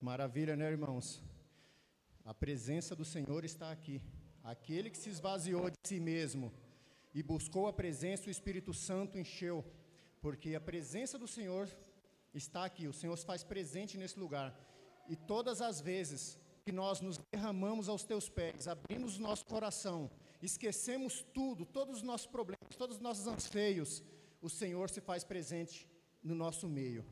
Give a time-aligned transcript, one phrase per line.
[0.00, 1.20] Maravilha, né, irmãos?
[2.24, 4.00] A presença do Senhor está aqui.
[4.44, 6.52] Aquele que se esvaziou de si mesmo
[7.12, 9.64] e buscou a presença, o Espírito Santo encheu,
[10.20, 11.68] porque a presença do Senhor
[12.32, 12.86] está aqui.
[12.86, 14.56] O Senhor se faz presente nesse lugar.
[15.08, 20.08] E todas as vezes que nós nos derramamos aos teus pés, abrimos nosso coração,
[20.40, 24.04] esquecemos tudo, todos os nossos problemas, todos os nossos anseios,
[24.40, 25.88] o Senhor se faz presente
[26.22, 27.04] no nosso meio.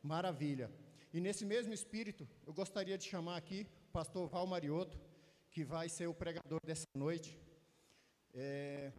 [0.00, 0.70] Maravilha.
[1.12, 4.98] E nesse mesmo espírito, eu gostaria de chamar aqui o pastor Val Mariotto,
[5.50, 7.36] que vai ser o pregador dessa noite.
[8.32, 8.92] É,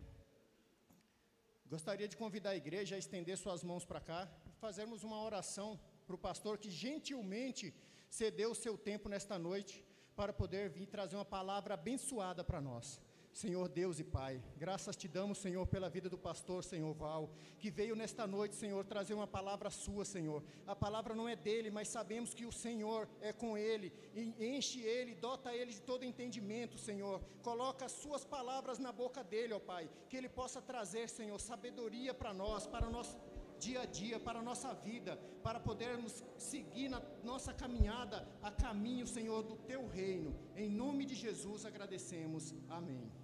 [1.65, 5.79] gostaria de convidar a igreja a estender suas mãos para cá e fazermos uma oração
[6.05, 7.73] para o pastor que gentilmente
[8.09, 12.99] cedeu o seu tempo nesta noite para poder vir trazer uma palavra abençoada para nós.
[13.33, 17.71] Senhor Deus e Pai, graças te damos, Senhor, pela vida do pastor, Senhor Val, que
[17.71, 20.43] veio nesta noite, Senhor, trazer uma palavra sua, Senhor.
[20.67, 23.93] A palavra não é dele, mas sabemos que o Senhor é com ele,
[24.37, 27.21] enche ele, dota ele de todo entendimento, Senhor.
[27.41, 32.13] Coloca as suas palavras na boca dele, ó Pai, que ele possa trazer, Senhor, sabedoria
[32.13, 33.17] para nós, para o nosso
[33.61, 39.05] dia a dia, para a nossa vida, para podermos seguir na nossa caminhada a caminho,
[39.05, 40.35] Senhor, do teu reino.
[40.55, 42.53] Em nome de Jesus agradecemos.
[42.67, 43.20] Amém.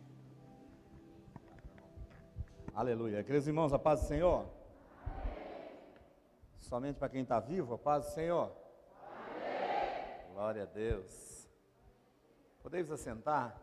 [2.77, 3.23] Aleluia.
[3.23, 4.47] Queridos irmãos, a paz do Senhor.
[5.03, 5.71] Amém.
[6.59, 8.55] Somente para quem está vivo, a paz do Senhor.
[9.01, 10.31] Amém.
[10.31, 11.49] Glória a Deus.
[12.61, 13.59] Podemos assentar?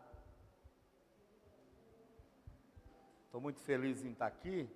[3.26, 4.68] Estou muito feliz em estar aqui.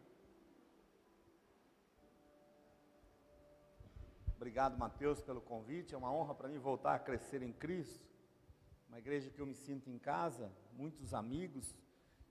[4.37, 5.97] Obrigado, Mateus, pelo convite.
[5.97, 8.07] É uma honra para mim voltar a crescer em Cristo.
[8.89, 11.77] Uma igreja que eu me sinto em casa, muitos amigos,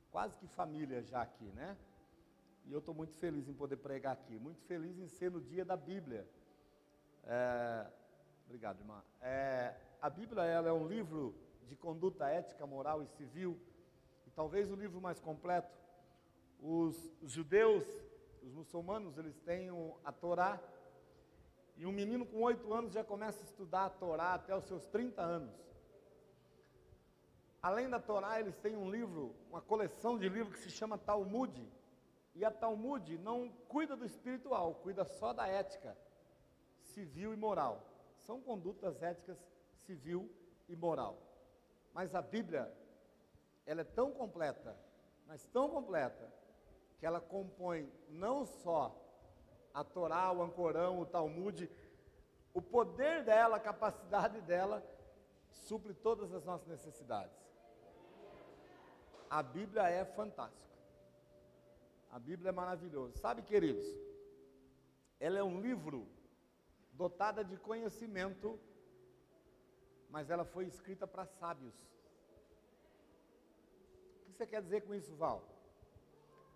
[0.10, 1.76] quase que família já aqui, né?
[2.68, 5.64] E eu estou muito feliz em poder pregar aqui, muito feliz em ser no dia
[5.64, 6.28] da Bíblia.
[7.24, 7.88] É,
[8.46, 9.02] obrigado, irmã.
[9.22, 11.34] É, a Bíblia ela é um livro
[11.66, 13.58] de conduta ética, moral e civil,
[14.26, 15.74] e talvez o livro mais completo.
[16.60, 17.88] Os, judeus,
[18.44, 19.70] os muçulmanos, eles têm
[20.04, 20.60] a Torá,
[21.78, 24.86] e um menino com oito anos já começa a estudar a Torá até os seus
[24.88, 25.56] 30 anos.
[27.62, 31.66] Além da Torá, eles têm um livro, uma coleção de livros que se chama Talmud,
[32.38, 35.98] e a Talmud não cuida do espiritual, cuida só da ética
[36.78, 37.84] civil e moral.
[38.16, 39.38] São condutas éticas
[39.86, 40.30] civil
[40.70, 41.18] e moral.
[41.96, 42.72] Mas a Bíblia,
[43.66, 44.78] ela é tão completa,
[45.26, 46.32] mas tão completa,
[47.00, 48.96] que ela compõe não só
[49.74, 51.68] a Torá, o Ancorão, o Talmud,
[52.54, 54.84] o poder dela, a capacidade dela,
[55.50, 57.36] supre todas as nossas necessidades.
[59.28, 60.77] A Bíblia é fantástica.
[62.12, 63.18] A Bíblia é maravilhosa.
[63.18, 63.86] Sabe, queridos,
[65.20, 66.08] ela é um livro
[66.94, 68.60] dotada de conhecimento,
[70.10, 71.76] mas ela foi escrita para sábios.
[74.22, 75.44] O que você quer dizer com isso, Val?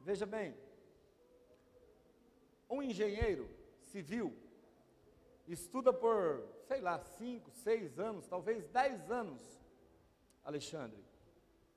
[0.02, 0.56] Veja bem,
[2.70, 3.50] um engenheiro
[3.82, 4.36] civil
[5.48, 9.42] estuda por, sei lá, cinco, seis anos, talvez dez anos,
[10.44, 11.04] Alexandre,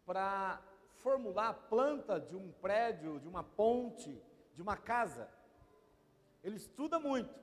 [0.06, 0.62] para
[1.04, 4.18] formular a planta de um prédio, de uma ponte,
[4.54, 5.28] de uma casa.
[6.42, 7.38] Ele estuda muito,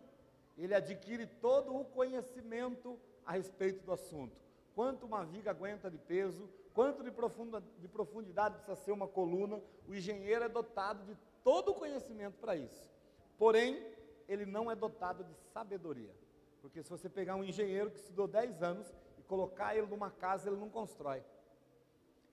[0.57, 4.35] ele adquire todo o conhecimento a respeito do assunto.
[4.73, 9.61] Quanto uma viga aguenta de peso, quanto de, profunda, de profundidade precisa ser uma coluna,
[9.87, 12.89] o engenheiro é dotado de todo o conhecimento para isso.
[13.37, 13.85] Porém,
[14.27, 16.15] ele não é dotado de sabedoria.
[16.61, 20.49] Porque se você pegar um engenheiro que estudou 10 anos e colocar ele numa casa,
[20.49, 21.23] ele não constrói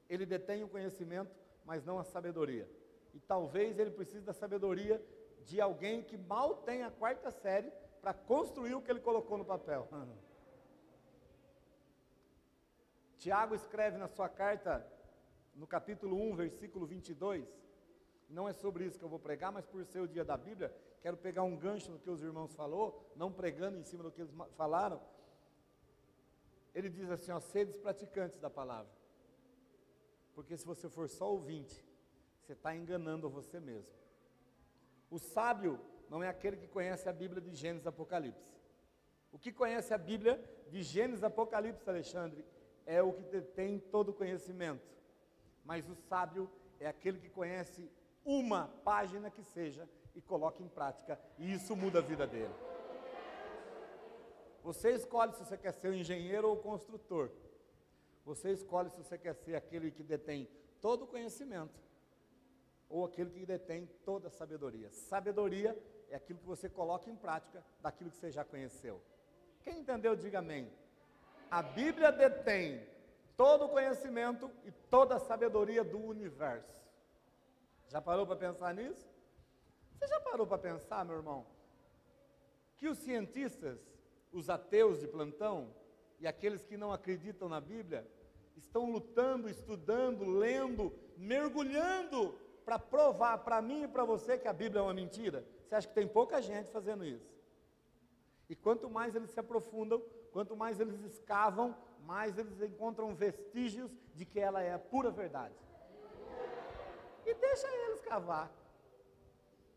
[0.09, 2.69] ele detém o conhecimento, mas não a sabedoria.
[3.15, 5.03] E talvez ele precise da sabedoria
[5.45, 7.71] de alguém que mal tem a quarta série
[8.01, 9.89] para construir o que ele colocou no papel.
[13.19, 14.87] Tiago escreve na sua carta,
[15.55, 17.45] no capítulo 1, versículo 22,
[18.29, 20.73] não é sobre isso que eu vou pregar, mas por ser o dia da Bíblia,
[21.01, 24.21] quero pegar um gancho no que os irmãos falou, não pregando em cima do que
[24.21, 25.01] eles falaram.
[26.75, 28.98] Ele diz assim, ó, sedes praticantes da palavra.
[30.39, 31.85] Porque se você for só ouvinte,
[32.41, 33.93] você está enganando você mesmo.
[35.11, 38.49] O sábio não é aquele que conhece a Bíblia de Gênesis e Apocalipse.
[39.33, 40.41] O que conhece a Bíblia
[40.71, 42.45] de Gênesis e Apocalipse, Alexandre,
[42.87, 44.87] é o que tem todo conhecimento.
[45.65, 46.49] Mas o sábio
[46.79, 47.91] é aquele que conhece
[48.25, 52.55] uma página que seja e coloca em prática, e isso muda a vida dele.
[54.63, 57.29] Você escolhe se você quer ser um engenheiro ou construtor.
[58.29, 60.47] Você escolhe se você quer ser aquele que detém
[60.83, 61.81] todo o conhecimento
[62.87, 64.91] ou aquele que detém toda a sabedoria.
[64.91, 65.75] Sabedoria
[66.11, 69.01] é aquilo que você coloca em prática daquilo que você já conheceu.
[69.63, 70.71] Quem entendeu, diga amém.
[71.51, 72.87] A Bíblia detém
[73.35, 76.87] todo o conhecimento e toda a sabedoria do universo.
[77.89, 79.09] Já parou para pensar nisso?
[79.95, 81.47] Você já parou para pensar, meu irmão,
[82.77, 83.79] que os cientistas,
[84.31, 85.75] os ateus de plantão
[86.21, 88.07] e aqueles que não acreditam na Bíblia,
[88.59, 92.35] estão lutando, estudando, lendo, mergulhando
[92.65, 95.45] para provar para mim e para você que a Bíblia é uma mentira?
[95.65, 97.31] Você acha que tem pouca gente fazendo isso?
[98.49, 100.03] E quanto mais eles se aprofundam,
[100.33, 105.55] quanto mais eles escavam, mais eles encontram vestígios de que ela é a pura verdade.
[107.27, 108.51] E deixa eles cavar.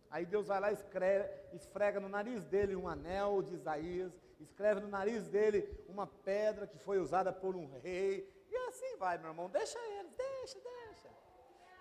[0.09, 0.77] Aí Deus vai lá e
[1.53, 6.77] esfrega no nariz dele um anel de Isaías, escreve no nariz dele uma pedra que
[6.77, 9.49] foi usada por um rei, e assim vai, meu irmão.
[9.49, 11.09] Deixa eles, deixa, deixa.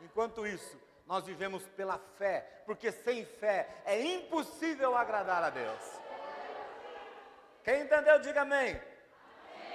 [0.00, 6.00] Enquanto isso, nós vivemos pela fé, porque sem fé é impossível agradar a Deus.
[7.64, 8.80] Quem entendeu, diga amém.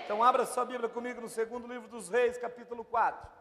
[0.06, 3.36] Então abra sua Bíblia comigo no segundo livro dos Reis, capítulo 4.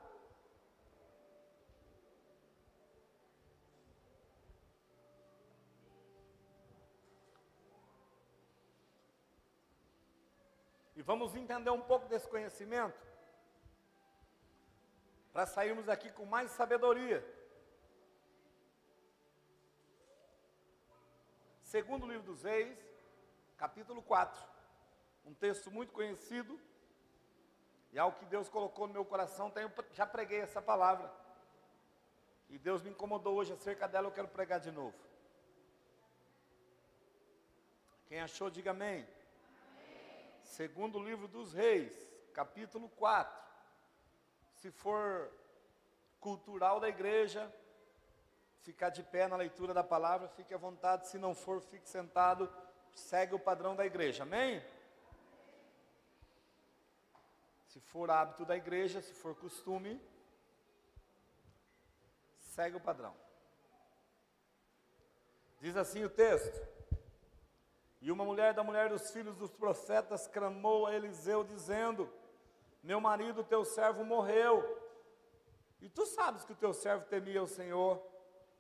[10.96, 13.13] E vamos entender um pouco desse conhecimento
[15.34, 17.18] para sairmos aqui com mais sabedoria.
[21.60, 22.78] Segundo livro dos Reis,
[23.56, 24.40] capítulo 4.
[25.26, 26.56] Um texto muito conhecido.
[27.92, 31.12] E algo que Deus colocou no meu coração, tenho, já preguei essa palavra.
[32.48, 34.96] E Deus me incomodou hoje acerca dela, eu quero pregar de novo.
[38.06, 39.00] Quem achou, diga amém.
[39.00, 39.06] amém.
[40.44, 41.92] Segundo livro dos Reis,
[42.32, 43.43] capítulo 4.
[44.64, 45.30] Se for
[46.18, 47.54] cultural da igreja,
[48.62, 51.06] ficar de pé na leitura da palavra, fique à vontade.
[51.06, 52.50] Se não for, fique sentado.
[52.94, 54.22] Segue o padrão da igreja.
[54.22, 54.64] Amém?
[57.66, 60.00] Se for hábito da igreja, se for costume,
[62.38, 63.14] segue o padrão.
[65.60, 66.58] Diz assim o texto:
[68.00, 72.10] E uma mulher da mulher dos filhos dos profetas clamou a Eliseu, dizendo:
[72.84, 74.62] Meu marido, teu servo, morreu.
[75.80, 78.00] E tu sabes que o teu servo temia o Senhor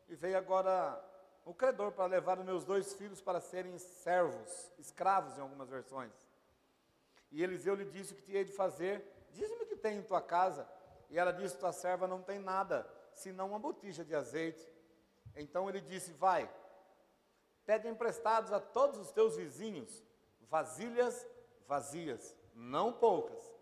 [0.08, 0.98] e veio agora
[1.44, 6.10] o credor para levar os meus dois filhos para serem servos, escravos em algumas versões.
[7.30, 9.04] E Eliseu lhe disse o que tinha de fazer.
[9.30, 10.66] Diz-me o que tem em tua casa.
[11.10, 14.66] E ela disse: Tua serva não tem nada, senão uma botija de azeite.
[15.36, 16.50] Então ele disse: Vai,
[17.66, 20.02] pede emprestados a todos os teus vizinhos
[20.48, 21.26] vasilhas
[21.66, 23.53] vazias, não poucas.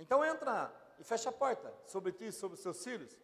[0.00, 3.16] Então entra e fecha a porta sobre ti e sobre os seus filhos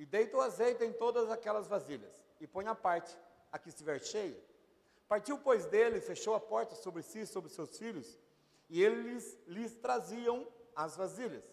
[0.00, 3.14] e deita o azeite em todas aquelas vasilhas, e põe a parte,
[3.52, 4.42] a que estiver cheia.
[5.06, 8.18] Partiu, pois, dele, fechou a porta sobre si e sobre seus filhos,
[8.70, 11.44] e eles lhes traziam as vasilhas,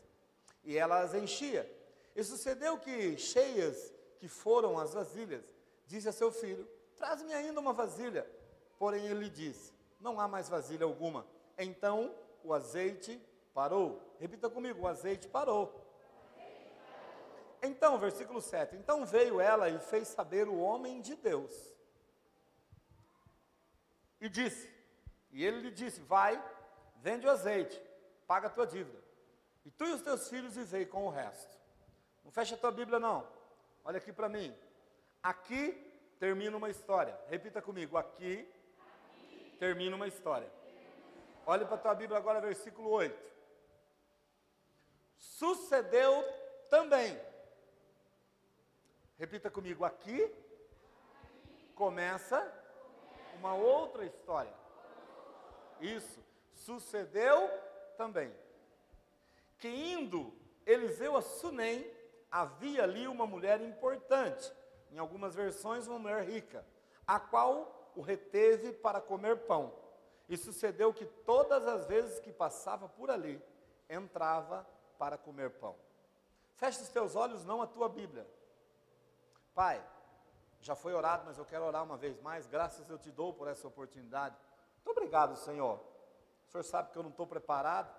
[0.64, 1.70] e ela as enchia.
[2.16, 5.44] E sucedeu que, cheias que foram as vasilhas,
[5.86, 6.66] disse a seu filho:
[6.96, 8.26] Traz-me ainda uma vasilha.
[8.80, 11.28] Porém, ele disse: Não há mais vasilha alguma.
[11.58, 12.16] Então
[12.46, 13.22] o azeite
[13.58, 14.00] parou.
[14.20, 15.84] Repita comigo: o azeite parou.
[17.60, 21.52] Então, versículo 7: Então veio ela e fez saber o homem de Deus.
[24.22, 24.72] E disse:
[25.32, 26.40] E ele lhe disse: Vai,
[26.98, 27.82] vende o azeite,
[28.28, 29.02] paga a tua dívida.
[29.66, 31.58] E tu e os teus filhos vivei com o resto.
[32.24, 33.28] Não fecha a tua Bíblia, não.
[33.84, 34.56] Olha aqui para mim.
[35.24, 35.64] Aqui
[36.20, 37.20] termina uma história.
[37.28, 38.48] Repita comigo: aqui,
[39.16, 39.58] aqui.
[39.58, 40.52] termina uma história.
[41.44, 43.37] Olha para a tua Bíblia agora, versículo 8.
[45.18, 46.24] Sucedeu
[46.70, 47.20] também
[49.18, 50.32] Repita comigo, aqui
[51.74, 52.40] começa
[53.40, 54.54] uma outra história.
[55.82, 56.24] Isso.
[56.54, 57.50] Sucedeu
[57.98, 58.32] também
[59.58, 60.32] que indo
[60.68, 61.92] Eliseu a Sunem,
[62.30, 64.54] havia ali uma mulher importante,
[64.92, 66.64] em algumas versões uma mulher rica,
[67.08, 69.74] a qual o reteve para comer pão.
[70.30, 73.42] E sucedeu que todas as vezes que passava por ali,
[73.90, 75.76] entrava para comer pão.
[76.56, 78.28] Feche os teus olhos, não a tua Bíblia.
[79.54, 79.84] Pai,
[80.60, 82.48] já foi orado, mas eu quero orar uma vez mais.
[82.48, 84.36] Graças eu te dou por essa oportunidade.
[84.76, 85.80] Muito obrigado, Senhor.
[86.48, 87.94] O Senhor sabe que eu não estou preparado,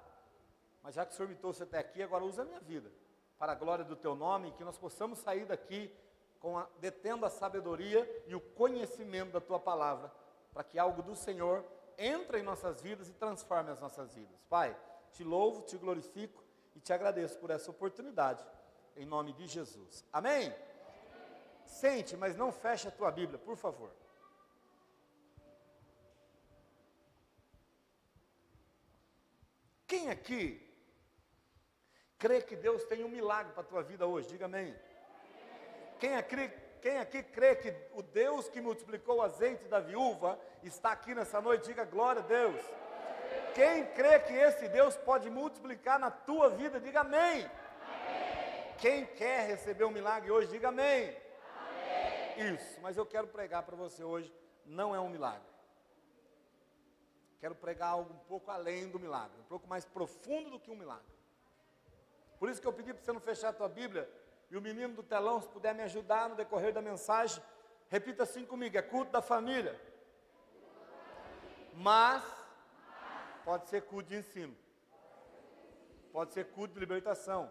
[0.83, 2.91] mas já que o Senhor me trouxe até aqui, agora usa a minha vida
[3.39, 5.95] para a glória do Teu nome que nós possamos sair daqui
[6.41, 10.13] com a, detendo a sabedoria e o conhecimento da Tua palavra,
[10.53, 11.65] para que algo do Senhor
[11.97, 14.37] entre em nossas vidas e transforme as nossas vidas.
[14.49, 14.77] Pai,
[15.13, 16.43] te louvo, te glorifico
[16.79, 18.41] e te agradeço por essa oportunidade,
[18.97, 20.05] em nome de Jesus.
[20.13, 20.55] Amém?
[21.65, 23.91] Sente, mas não feche a tua Bíblia, por favor.
[29.89, 30.45] Quem aqui
[32.17, 34.29] crê que Deus tem um milagre para a tua vida hoje?
[34.29, 34.73] Diga amém.
[35.99, 36.49] Quem aqui,
[36.81, 41.41] quem aqui crê que o Deus que multiplicou o azeite da viúva está aqui nessa
[41.41, 41.67] noite?
[41.67, 42.63] Diga glória a Deus.
[43.59, 46.79] Quem crê que esse Deus pode multiplicar na tua vida?
[46.79, 47.39] Diga amém.
[47.45, 48.75] amém.
[48.79, 50.47] Quem quer receber um milagre hoje?
[50.47, 51.17] Diga amém.
[52.37, 52.55] amém.
[52.55, 54.33] Isso, mas eu quero pregar para você hoje,
[54.65, 55.43] não é um milagre.
[57.41, 60.77] Quero pregar algo um pouco além do milagre, um pouco mais profundo do que um
[60.77, 61.19] milagre.
[62.39, 64.09] Por isso que eu pedi para você não fechar a tua Bíblia,
[64.53, 67.43] e o menino do telão, se puder me ajudar no decorrer da mensagem,
[67.89, 69.75] repita assim comigo: é culto da família.
[71.75, 72.23] Mas,
[73.49, 74.55] pode ser culto de ensino,
[76.13, 77.51] pode ser culto de libertação.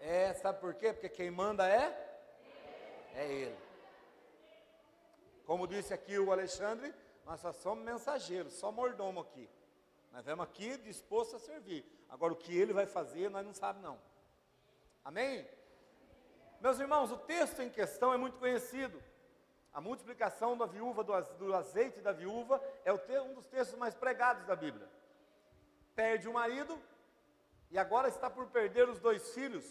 [0.00, 0.92] É, sabe por quê?
[0.92, 1.86] Porque quem manda é?
[3.16, 3.58] É Ele.
[5.44, 6.94] Como disse aqui o Alexandre,
[7.26, 9.50] nós só somos mensageiros, só mordomo aqui.
[10.12, 11.84] Nós vemos aqui disposto a servir.
[12.08, 13.98] Agora, o que ele vai fazer, nós não sabemos não.
[15.04, 15.48] Amém?
[16.60, 19.02] Meus irmãos, o texto em questão é muito conhecido.
[19.78, 22.92] A multiplicação da viúva, do azeite da viúva, é
[23.22, 24.88] um dos textos mais pregados da Bíblia.
[25.94, 26.76] Perde o marido
[27.70, 29.64] e agora está por perder os dois filhos,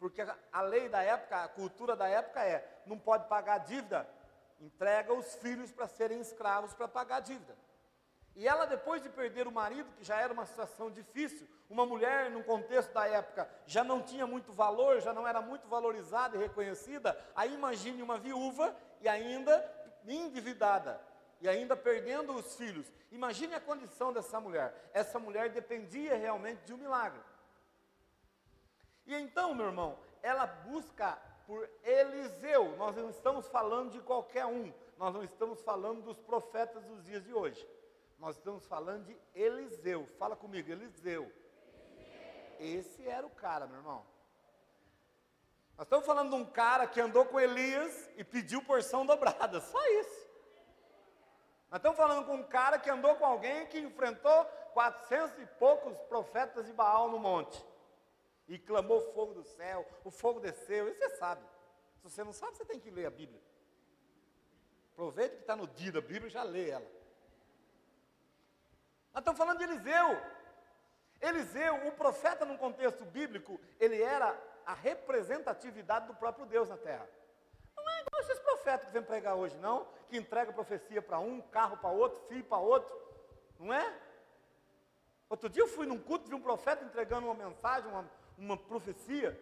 [0.00, 0.20] porque
[0.52, 4.04] a lei da época, a cultura da época é: não pode pagar dívida,
[4.60, 7.56] entrega os filhos para serem escravos para pagar a dívida.
[8.34, 12.32] E ela, depois de perder o marido, que já era uma situação difícil, uma mulher,
[12.32, 16.40] no contexto da época, já não tinha muito valor, já não era muito valorizada e
[16.40, 19.70] reconhecida, aí imagine uma viúva e ainda
[20.06, 21.00] endividada,
[21.40, 22.90] e ainda perdendo os filhos.
[23.10, 24.90] Imagine a condição dessa mulher.
[24.94, 27.20] Essa mulher dependia realmente de um milagre.
[29.06, 32.76] E então, meu irmão, ela busca por Eliseu.
[32.76, 37.24] Nós não estamos falando de qualquer um, nós não estamos falando dos profetas dos dias
[37.24, 37.68] de hoje.
[38.18, 40.06] Nós estamos falando de Eliseu.
[40.16, 41.30] Fala comigo, Eliseu.
[42.60, 44.06] Esse era o cara, meu irmão.
[45.82, 49.84] Nós estamos falando de um cara que andou com Elias e pediu porção dobrada, só
[49.98, 50.30] isso.
[51.68, 55.98] Nós estamos falando com um cara que andou com alguém que enfrentou 400 e poucos
[56.02, 57.66] profetas de Baal no monte.
[58.46, 61.44] E clamou fogo do céu, o fogo desceu, e você sabe.
[61.96, 63.42] Se você não sabe, você tem que ler a Bíblia.
[64.92, 66.86] Aproveita que está no dia da Bíblia e já lê ela.
[69.12, 70.22] Nós estamos falando de Eliseu.
[71.20, 77.08] Eliseu, o profeta num contexto bíblico, ele era a representatividade do próprio Deus na terra.
[77.76, 81.40] Não é igual esses profetas que vêm pregar hoje, não, que entrega profecia para um,
[81.40, 82.94] carro para outro, filho para outro.
[83.58, 84.00] Não é?
[85.28, 89.38] Outro dia eu fui num culto, vi um profeta entregando uma mensagem, uma, uma profecia,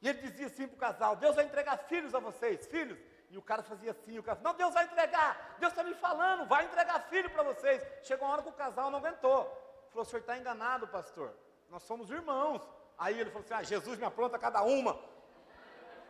[0.00, 2.98] e ele dizia assim para o casal: Deus vai entregar filhos a vocês, filhos.
[3.30, 6.46] E o cara fazia assim, o cara, não, Deus vai entregar, Deus está me falando,
[6.46, 7.82] vai entregar filho para vocês.
[8.02, 9.44] Chegou uma hora que o casal não aguentou.
[9.88, 11.32] Falou, o senhor está enganado, pastor.
[11.70, 12.60] Nós somos irmãos.
[12.98, 14.98] Aí ele falou assim: ah, Jesus me apronta cada uma.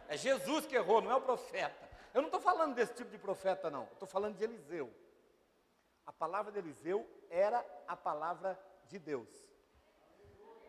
[0.08, 1.90] É Jesus que errou, não é o profeta.
[2.12, 3.84] Eu não estou falando desse tipo de profeta, não.
[3.92, 4.92] Estou falando de Eliseu.
[6.04, 9.28] A palavra de Eliseu era a palavra de Deus.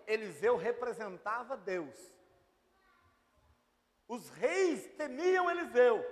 [0.08, 1.96] Eliseu representava Deus.
[4.08, 6.06] Os reis temiam Eliseu.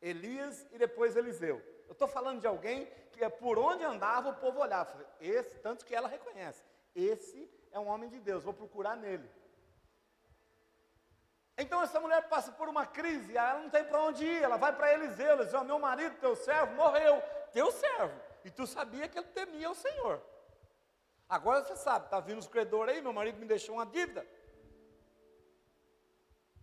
[0.00, 1.62] Elias e depois Eliseu.
[1.86, 5.06] Eu estou falando de alguém que é por onde andava o povo olhava.
[5.20, 6.64] Esse, tanto que ela reconhece.
[6.94, 9.28] Esse é um homem de Deus, vou procurar nele.
[11.56, 14.74] Então essa mulher passa por uma crise, ela não tem para onde ir, ela vai
[14.74, 17.22] para Eliseu, ela diz, oh, meu marido, teu servo, morreu,
[17.52, 18.18] teu servo.
[18.44, 20.22] E tu sabia que ele temia o Senhor.
[21.28, 24.26] Agora você sabe, está vindo os credores aí, meu marido me deixou uma dívida.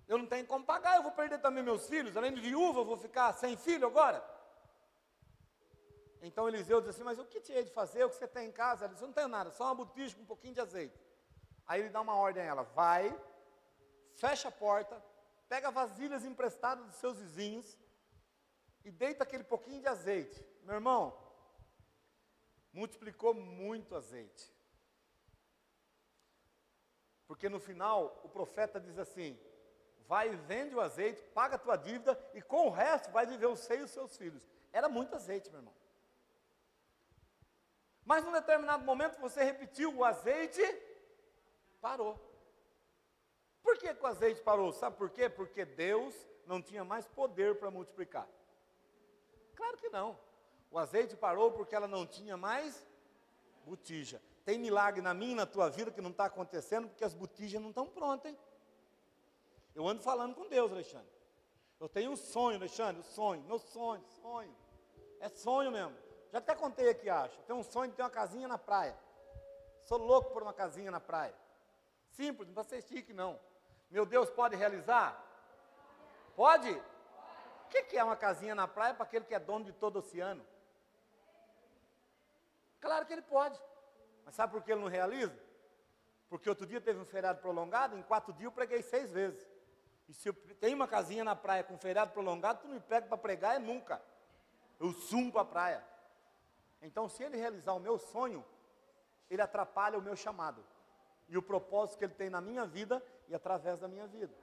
[0.07, 2.85] Eu não tenho como pagar, eu vou perder também meus filhos, além de viúva, eu
[2.85, 4.23] vou ficar sem filho agora.
[6.27, 8.03] Então Eliseu diz assim: Mas o que tinha de fazer?
[8.03, 8.86] O que você tem em casa?
[8.86, 11.00] Ela diz: Eu não tenho nada, só uma botija com um pouquinho de azeite.
[11.65, 13.17] Aí ele dá uma ordem a ela: Vai,
[14.15, 15.01] fecha a porta,
[15.48, 17.77] pega vasilhas emprestadas dos seus vizinhos
[18.84, 20.46] e deita aquele pouquinho de azeite.
[20.63, 21.17] Meu irmão,
[22.74, 24.53] multiplicou muito azeite.
[27.25, 29.39] Porque no final o profeta diz assim:
[30.07, 33.48] vai e vende o azeite, paga a tua dívida e com o resto vai viver
[33.48, 34.46] o seio dos seus filhos.
[34.74, 35.87] Era muito azeite, meu irmão.
[38.07, 40.63] Mas num determinado momento você repetiu, o azeite
[41.81, 42.17] parou.
[43.61, 44.71] Por que, que o azeite parou?
[44.71, 45.27] Sabe por quê?
[45.27, 48.25] Porque Deus não tinha mais poder para multiplicar.
[49.53, 50.17] Claro que não.
[50.71, 52.87] O azeite parou porque ela não tinha mais
[53.65, 54.21] botija.
[54.45, 57.61] Tem milagre na minha e na tua vida que não está acontecendo porque as botijas
[57.61, 58.39] não estão prontas, hein?
[59.75, 61.11] Eu ando falando com Deus, Alexandre.
[61.77, 64.55] Eu tenho um sonho, Alexandre, um sonho, meu sonho, sonho.
[65.19, 66.06] É sonho mesmo.
[66.31, 67.38] Já até contei aqui, acho.
[67.43, 68.98] Tem um sonho de ter uma casinha na praia.
[69.84, 71.34] Sou louco por uma casinha na praia.
[72.10, 73.39] Simples, não precisa ser chique, não.
[73.89, 75.24] Meu Deus pode realizar?
[76.36, 76.72] Pode?
[76.72, 79.98] O que, que é uma casinha na praia para aquele que é dono de todo
[79.98, 80.46] o oceano?
[82.79, 83.60] Claro que ele pode.
[84.25, 85.38] Mas sabe por que ele não realiza?
[86.29, 89.48] Porque outro dia teve um feriado prolongado, em quatro dias eu preguei seis vezes.
[90.07, 93.07] E se eu tenho uma casinha na praia com feriado prolongado, tu não me pega
[93.07, 94.01] para pregar é nunca.
[94.79, 95.84] Eu sumo para a praia.
[96.81, 98.46] Então, se ele realizar o meu sonho,
[99.29, 100.63] ele atrapalha o meu chamado.
[101.27, 104.34] E o propósito que ele tem na minha vida e através da minha vida.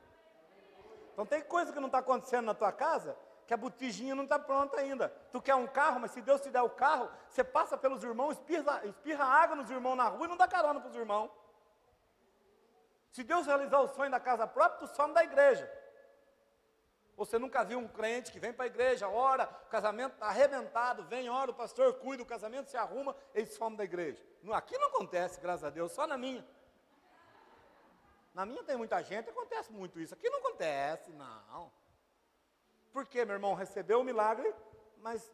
[1.12, 4.38] Então tem coisa que não está acontecendo na tua casa, que a botijinha não está
[4.38, 5.08] pronta ainda.
[5.30, 8.32] Tu quer um carro, mas se Deus te der o carro, você passa pelos irmãos,
[8.32, 11.30] espirra, espirra água nos irmãos na rua e não dá carona para os irmãos.
[13.10, 15.70] Se Deus realizar o sonho da casa própria, tu some da igreja.
[17.16, 21.04] Você nunca viu um crente que vem para a igreja, ora, o casamento está arrebentado,
[21.04, 24.20] vem, ora, o pastor cuida, o casamento se arruma, eles somem da igreja.
[24.52, 26.44] Aqui não acontece, graças a Deus, só na minha.
[28.34, 30.12] Na minha tem muita gente, acontece muito isso.
[30.12, 31.72] Aqui não acontece, não.
[32.92, 33.54] Por quê, meu irmão?
[33.54, 34.52] Recebeu o milagre,
[34.98, 35.32] mas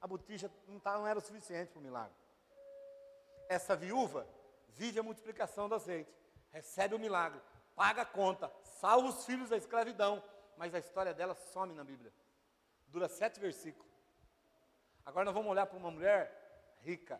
[0.00, 2.14] a botija não, tá, não era o suficiente para o milagre.
[3.48, 4.26] Essa viúva
[4.70, 6.20] vive a multiplicação do azeite
[6.52, 7.40] recebe o milagre,
[7.74, 10.22] paga a conta, salva os filhos da escravidão,
[10.60, 12.12] mas a história dela some na Bíblia.
[12.88, 13.90] Dura sete versículos.
[15.06, 16.22] Agora nós vamos olhar para uma mulher
[16.82, 17.18] rica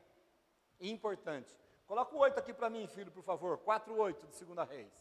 [0.78, 1.52] e importante.
[1.86, 3.56] Coloca o oito aqui para mim, filho, por favor.
[3.68, 4.94] Quatro oito de segunda reis.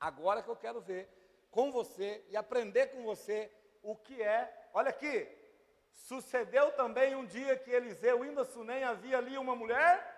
[0.00, 1.08] Agora que eu quero ver
[1.52, 3.48] com você e aprender com você
[3.80, 4.68] o que é.
[4.74, 5.16] Olha aqui.
[5.92, 10.12] Sucedeu também um dia que Eliseu indo a Sunem havia ali uma mulher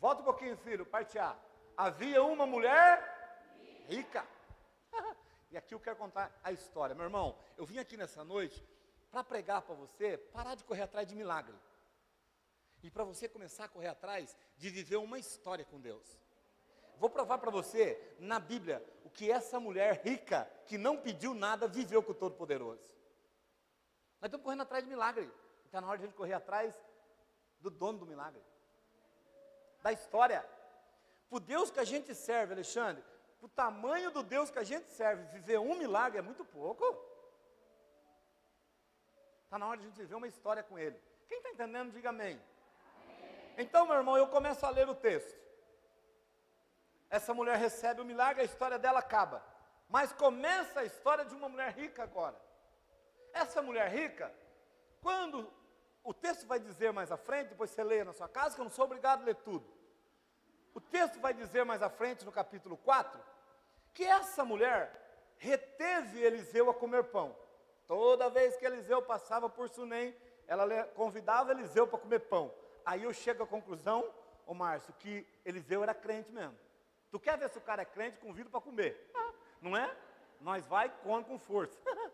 [0.00, 1.36] Volta um pouquinho, filho, parte A.
[1.76, 2.88] Havia uma mulher
[3.86, 4.24] rica.
[5.50, 6.94] E aqui eu quero contar a história.
[6.94, 8.64] Meu irmão, eu vim aqui nessa noite
[9.10, 11.54] para pregar para você parar de correr atrás de milagre.
[12.82, 16.18] E para você começar a correr atrás de viver uma história com Deus.
[16.96, 21.66] Vou provar para você, na Bíblia, o que essa mulher rica, que não pediu nada,
[21.66, 22.82] viveu com o Todo-Poderoso.
[24.20, 25.30] Nós estamos correndo atrás de milagre.
[25.66, 26.74] Está na hora de a gente correr atrás
[27.60, 28.42] do dono do milagre
[29.82, 30.44] da história.
[31.30, 33.02] O Deus que a gente serve, Alexandre,
[33.40, 36.84] o tamanho do Deus que a gente serve, viver um milagre é muito pouco.
[39.44, 41.00] Está na hora de a gente viver uma história com Ele.
[41.28, 42.40] Quem está entendendo, diga amém.
[43.06, 43.54] amém.
[43.58, 45.38] Então, meu irmão, eu começo a ler o texto.
[47.08, 49.44] Essa mulher recebe o milagre, a história dela acaba.
[49.88, 52.40] Mas começa a história de uma mulher rica agora.
[53.32, 54.32] Essa mulher rica,
[55.00, 55.52] quando
[56.04, 58.64] o texto vai dizer mais à frente, depois você leia na sua casa, que eu
[58.64, 59.79] não sou obrigado a ler tudo.
[60.74, 63.20] O texto vai dizer mais à frente, no capítulo 4,
[63.92, 67.36] que essa mulher reteve Eliseu a comer pão.
[67.86, 70.14] Toda vez que Eliseu passava por Sunem,
[70.46, 72.52] ela convidava Eliseu para comer pão.
[72.84, 74.08] Aí eu chego à conclusão,
[74.46, 76.56] ô Márcio, que Eliseu era crente mesmo.
[77.10, 79.10] Tu quer ver se o cara é crente, convido para comer.
[79.60, 79.94] Não é?
[80.40, 81.78] Nós vai e come com força.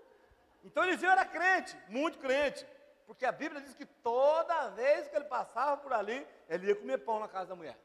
[0.65, 2.67] Então Eliseu era crente, muito crente.
[3.07, 6.99] Porque a Bíblia diz que toda vez que ele passava por ali, ele ia comer
[6.99, 7.79] pão na casa da mulher,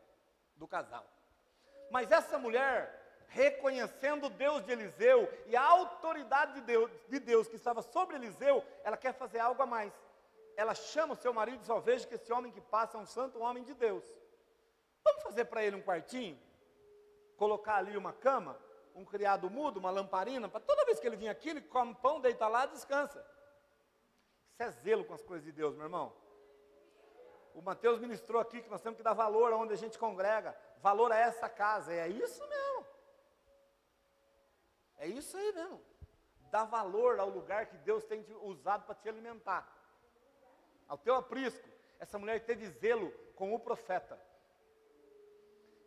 [0.62, 1.06] do casal.
[1.89, 2.80] Mas essa mulher,
[3.28, 8.63] reconhecendo Deus de Eliseu e a autoridade de Deus, de Deus que estava sobre Eliseu,
[8.84, 9.91] ela quer fazer algo a mais.
[10.56, 13.06] Ela chama o seu marido e diz: Veja que esse homem que passa é um
[13.06, 14.06] santo homem de Deus.
[15.04, 16.39] Vamos fazer para ele um quartinho?
[17.36, 18.56] Colocar ali uma cama,
[18.93, 22.21] um criado mudo, uma lamparina, para toda vez que ele vir aqui, ele come pão,
[22.21, 23.26] deita lá, descansa.
[24.52, 26.13] Isso é zelo com as coisas de Deus, meu irmão.
[27.53, 31.11] O Mateus ministrou aqui que nós temos que dar valor aonde a gente congrega, valor
[31.11, 31.93] a essa casa.
[31.93, 32.85] É isso mesmo.
[34.97, 35.81] É isso aí mesmo.
[36.51, 39.67] Dá valor ao lugar que Deus tem usado para te alimentar.
[40.87, 41.67] Ao teu aprisco.
[41.99, 44.19] Essa mulher teve zelo com o profeta.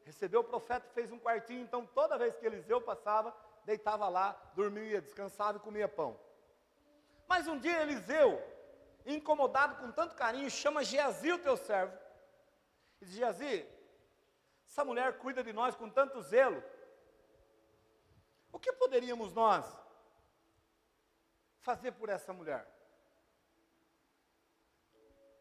[0.04, 5.00] Recebeu o profeta, fez um quartinho, então toda vez que Eliseu passava, deitava lá, dormia,
[5.00, 6.18] descansava e comia pão.
[7.26, 8.40] Mas um dia Eliseu
[9.04, 11.96] incomodado com tanto carinho, chama Geazi, o teu servo.
[13.00, 13.66] E diz: Geazi,
[14.68, 16.62] essa mulher cuida de nós com tanto zelo.
[18.50, 19.66] O que poderíamos nós
[21.60, 22.66] fazer por essa mulher?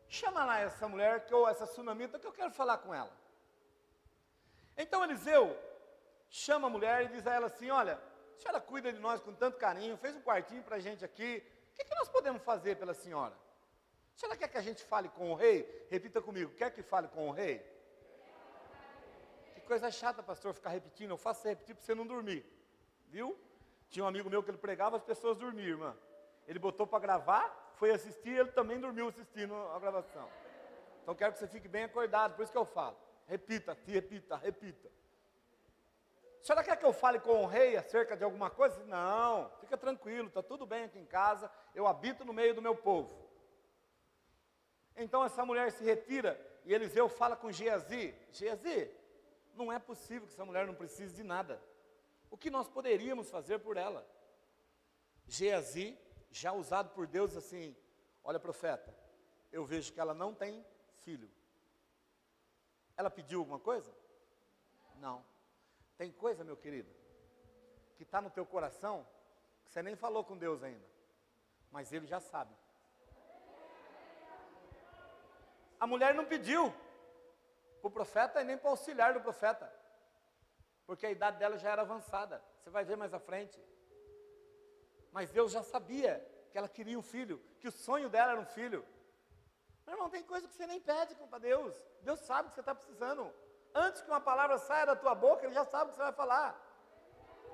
[0.08, 3.12] Chama lá essa mulher, que, ou essa sunamita, que eu quero falar com ela.
[4.78, 5.58] Então Eliseu
[6.30, 9.34] chama a mulher e diz a ela assim: Olha, a senhora cuida de nós com
[9.34, 11.44] tanto carinho, fez um quartinho para a gente aqui.
[11.72, 13.34] O que, que nós podemos fazer pela senhora?
[14.16, 17.08] Se ela quer que a gente fale com o rei, repita comigo, quer que fale
[17.08, 17.66] com o rei?
[19.56, 21.12] Que coisa chata, pastor, ficar repetindo.
[21.12, 22.46] Eu faço repetir para você não dormir.
[23.08, 23.38] Viu?
[23.90, 25.98] Tinha um amigo meu que ele pregava, as pessoas dormiam, irmã.
[26.48, 30.30] Ele botou para gravar, foi assistir, ele também dormiu assistindo a gravação.
[31.02, 32.98] Então quero que você fique bem acordado, por isso que eu falo.
[33.28, 34.90] Repita, repita, repita.
[36.42, 38.84] A senhora quer que eu fale com o rei acerca de alguma coisa?
[38.86, 42.76] Não, fica tranquilo, está tudo bem aqui em casa, eu habito no meio do meu
[42.76, 43.23] povo.
[44.96, 48.90] Então essa mulher se retira e Eliseu fala com Geazi: Geazi,
[49.56, 51.62] não é possível que essa mulher não precise de nada.
[52.30, 54.06] O que nós poderíamos fazer por ela?
[55.28, 55.98] Geazi,
[56.32, 57.76] já usado por Deus assim:
[58.24, 58.94] Olha, profeta,
[59.52, 60.66] eu vejo que ela não tem
[61.04, 61.30] filho.
[62.96, 63.94] Ela pediu alguma coisa?
[64.96, 65.24] Não.
[65.98, 66.90] Tem coisa, meu querido,
[67.96, 69.06] que está no teu coração,
[69.66, 70.86] que você nem falou com Deus ainda,
[71.72, 72.54] mas Ele já sabe.
[75.84, 76.74] A mulher não pediu
[77.82, 79.70] para o profeta e nem para o auxiliar do profeta,
[80.88, 82.42] porque a idade dela já era avançada.
[82.56, 83.62] Você vai ver mais à frente.
[85.12, 88.46] Mas Deus já sabia que ela queria um filho, que o sonho dela era um
[88.46, 88.86] filho.
[89.86, 91.76] Meu irmão, tem coisa que você nem pede para Deus.
[92.00, 93.30] Deus sabe que você está precisando.
[93.76, 96.14] Antes que uma palavra saia da tua boca, Ele já sabe o que você vai
[96.14, 96.58] falar.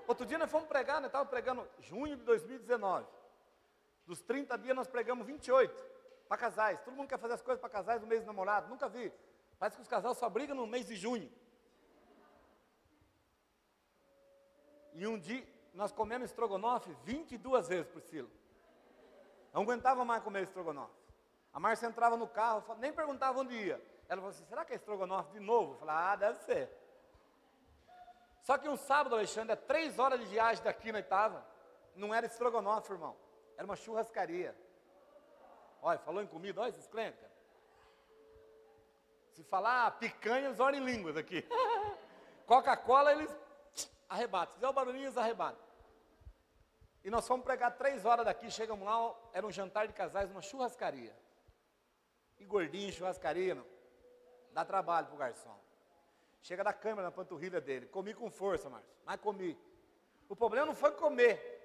[0.07, 3.07] Outro dia nós fomos pregar, nós estávamos pregando junho de 2019.
[4.05, 5.88] Dos 30 dias nós pregamos 28
[6.29, 6.79] para casais.
[6.81, 8.69] Todo mundo quer fazer as coisas para casais no mês do namorado.
[8.69, 9.11] Nunca vi.
[9.57, 11.29] Parece que os casais só brigam no mês de junho.
[14.93, 18.29] E um dia nós comemos estrogonofe 22 vezes, Priscila.
[19.51, 20.93] Não aguentava mais comer estrogonofe.
[21.51, 23.81] A Márcia entrava no carro, nem perguntava onde ia.
[24.07, 25.73] Ela falou assim: será que é estrogonofe de novo?
[25.73, 26.69] Eu falei: ah, deve ser.
[28.43, 31.43] Só que um sábado, Alexandre, é três horas de viagem daqui na Itava.
[31.95, 33.15] Não era estrogonofe, irmão.
[33.57, 34.55] Era uma churrascaria.
[35.81, 37.25] Olha, falou em comida, olha esses crentes.
[39.31, 41.45] Se falar picanha, eles olham em línguas aqui.
[42.45, 43.33] Coca-Cola, eles
[44.09, 44.49] arrebatam.
[44.49, 45.63] Se fizer o barulhinho, eles arrebatam.
[47.03, 50.41] E nós fomos pregar três horas daqui, chegamos lá, era um jantar de casais, uma
[50.41, 51.15] churrascaria.
[52.37, 53.65] E gordinho, churrascaria, não.
[54.51, 55.57] Dá trabalho pro garçom.
[56.41, 57.85] Chega da câmera na panturrilha dele.
[57.87, 59.57] Comi com força, Márcio, mas comi.
[60.27, 61.58] O problema não foi comer.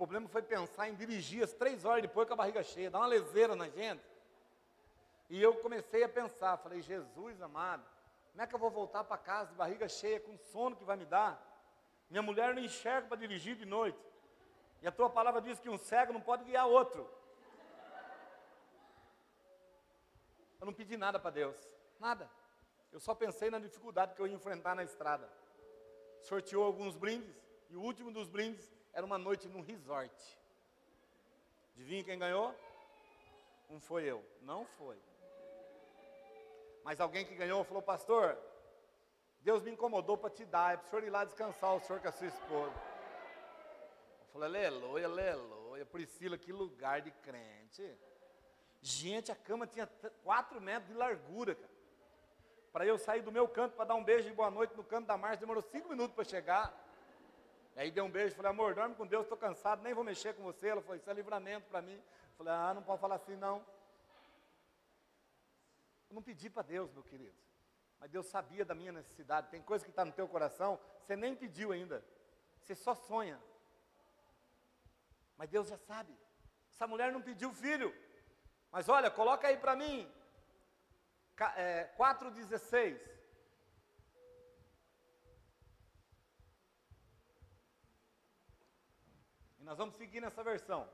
[0.00, 3.00] O problema foi pensar em dirigir as três horas depois com a barriga cheia, dar
[3.00, 4.02] uma leseira na gente.
[5.28, 7.84] E eu comecei a pensar, falei, Jesus amado,
[8.30, 10.96] como é que eu vou voltar para casa de barriga cheia, com sono que vai
[10.96, 11.38] me dar?
[12.08, 13.98] Minha mulher não enxerga para dirigir de noite.
[14.80, 17.06] E a tua palavra diz que um cego não pode guiar outro.
[20.58, 21.58] Eu não pedi nada para Deus,
[21.98, 22.26] nada.
[22.90, 25.30] Eu só pensei na dificuldade que eu ia enfrentar na estrada.
[26.22, 27.36] Sorteou alguns brindes,
[27.68, 30.12] e o último dos brindes era uma noite num resort.
[31.72, 32.54] Adivinha quem ganhou?
[33.70, 34.98] Não foi eu, não foi.
[36.84, 38.36] Mas alguém que ganhou falou, pastor,
[39.40, 42.02] Deus me incomodou para te dar, é para o senhor ir lá descansar, o senhor
[42.02, 42.74] com a sua esposa.
[44.20, 47.98] Eu falei, aleluia, aleluia, Priscila, que lugar de crente.
[48.82, 49.86] Gente, a cama tinha
[50.22, 51.72] 4 metros de largura, cara.
[52.70, 55.06] Para eu sair do meu canto para dar um beijo de boa noite no canto
[55.06, 56.89] da Márcia, demorou 5 minutos para chegar.
[57.80, 60.42] Aí dei um beijo, falei, amor, dorme com Deus, estou cansado, nem vou mexer com
[60.42, 60.68] você.
[60.68, 61.98] Ela falou, isso é livramento para mim.
[62.36, 63.64] Falei, ah, não pode falar assim não.
[66.10, 67.34] Eu não pedi para Deus, meu querido.
[67.98, 69.48] Mas Deus sabia da minha necessidade.
[69.48, 72.04] Tem coisa que está no teu coração, você nem pediu ainda.
[72.60, 73.40] Você só sonha.
[75.38, 76.14] Mas Deus já sabe.
[76.70, 77.94] Essa mulher não pediu filho.
[78.70, 80.06] Mas olha, coloca aí para mim.
[81.56, 83.00] É, 4,16.
[89.70, 90.90] Nós vamos seguir nessa versão.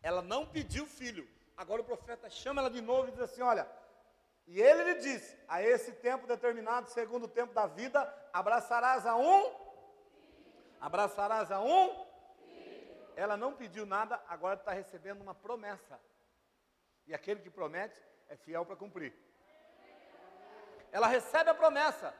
[0.00, 1.28] Ela não pediu filho.
[1.56, 3.68] Agora o profeta chama ela de novo e diz assim: Olha,
[4.46, 8.00] e ele lhe disse: A esse tempo determinado, segundo o tempo da vida,
[8.32, 9.52] abraçarás a um.
[10.80, 12.06] Abraçarás a um.
[13.16, 15.98] Ela não pediu nada, agora está recebendo uma promessa.
[17.08, 19.12] E aquele que promete é fiel para cumprir.
[20.92, 22.14] Ela recebe a promessa.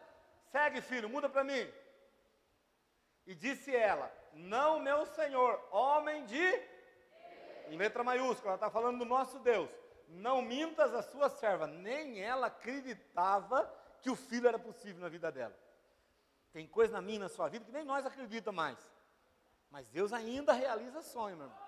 [0.51, 1.73] Segue, filho, muda para mim.
[3.25, 6.63] E disse ela: Não, meu senhor, homem de.
[7.69, 9.71] Em letra maiúscula, ela está falando do nosso Deus.
[10.09, 11.67] Não mintas a sua serva.
[11.67, 13.65] Nem ela acreditava
[14.01, 15.57] que o filho era possível na vida dela.
[16.53, 18.79] Tem coisa na minha, na sua vida, que nem nós acreditamos mais.
[19.71, 21.67] Mas Deus ainda realiza sonho, meu irmão.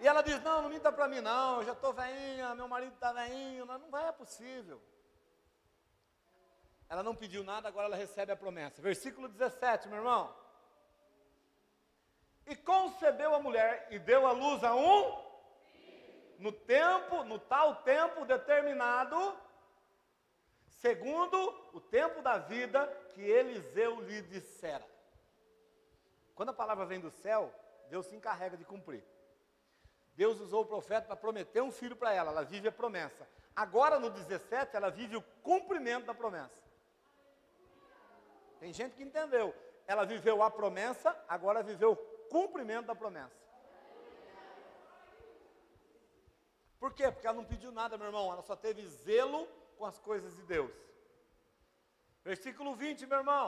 [0.00, 1.58] E ela diz: Não, não minta para mim, não.
[1.58, 3.64] Eu já estou veinha, meu marido está veinho.
[3.64, 4.80] Não, vai, é possível.
[6.88, 8.82] Ela não pediu nada, agora ela recebe a promessa.
[8.82, 10.43] Versículo 17, meu irmão.
[12.46, 15.24] E concebeu a mulher e deu à luz a um,
[16.38, 19.16] no tempo, no tal tempo determinado,
[20.66, 21.36] segundo
[21.72, 24.84] o tempo da vida que Eliseu lhe dissera.
[26.34, 27.52] Quando a palavra vem do céu,
[27.88, 29.04] Deus se encarrega de cumprir.
[30.14, 33.26] Deus usou o profeta para prometer um filho para ela, ela vive a promessa.
[33.54, 36.62] Agora no 17, ela vive o cumprimento da promessa.
[38.60, 39.54] Tem gente que entendeu.
[39.86, 41.96] Ela viveu a promessa, agora viveu o
[42.34, 43.40] cumprimento da promessa.
[46.80, 47.06] Por quê?
[47.10, 48.26] Porque ela não pediu nada, meu irmão.
[48.32, 49.46] Ela só teve zelo
[49.78, 50.72] com as coisas de Deus.
[52.24, 53.46] Versículo 20, meu irmão.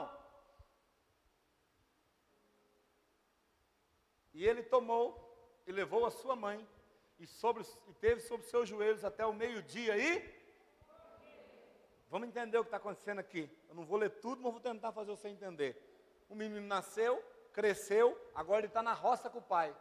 [4.33, 5.05] E ele tomou
[5.67, 6.59] e levou a sua mãe
[7.19, 10.11] e, sobre, e teve sobre seus joelhos até o meio-dia e.
[12.09, 13.43] Vamos entender o que está acontecendo aqui.
[13.67, 15.71] Eu não vou ler tudo, mas vou tentar fazer você entender.
[16.29, 17.21] O menino nasceu,
[17.57, 19.75] cresceu, agora ele está na roça com o pai.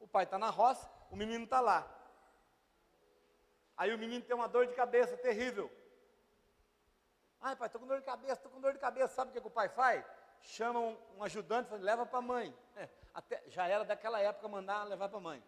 [0.00, 1.88] O pai está na roça, o menino está lá.
[3.76, 5.70] Aí o menino tem uma dor de cabeça terrível.
[7.40, 9.14] Ai, pai, estou com dor de cabeça, estou com dor de cabeça.
[9.14, 10.04] Sabe o que, que o pai faz?
[10.40, 12.52] Chama um, um ajudante e fala, leva para a mãe.
[12.74, 15.44] É, até, já era daquela época mandar levar para a mãe.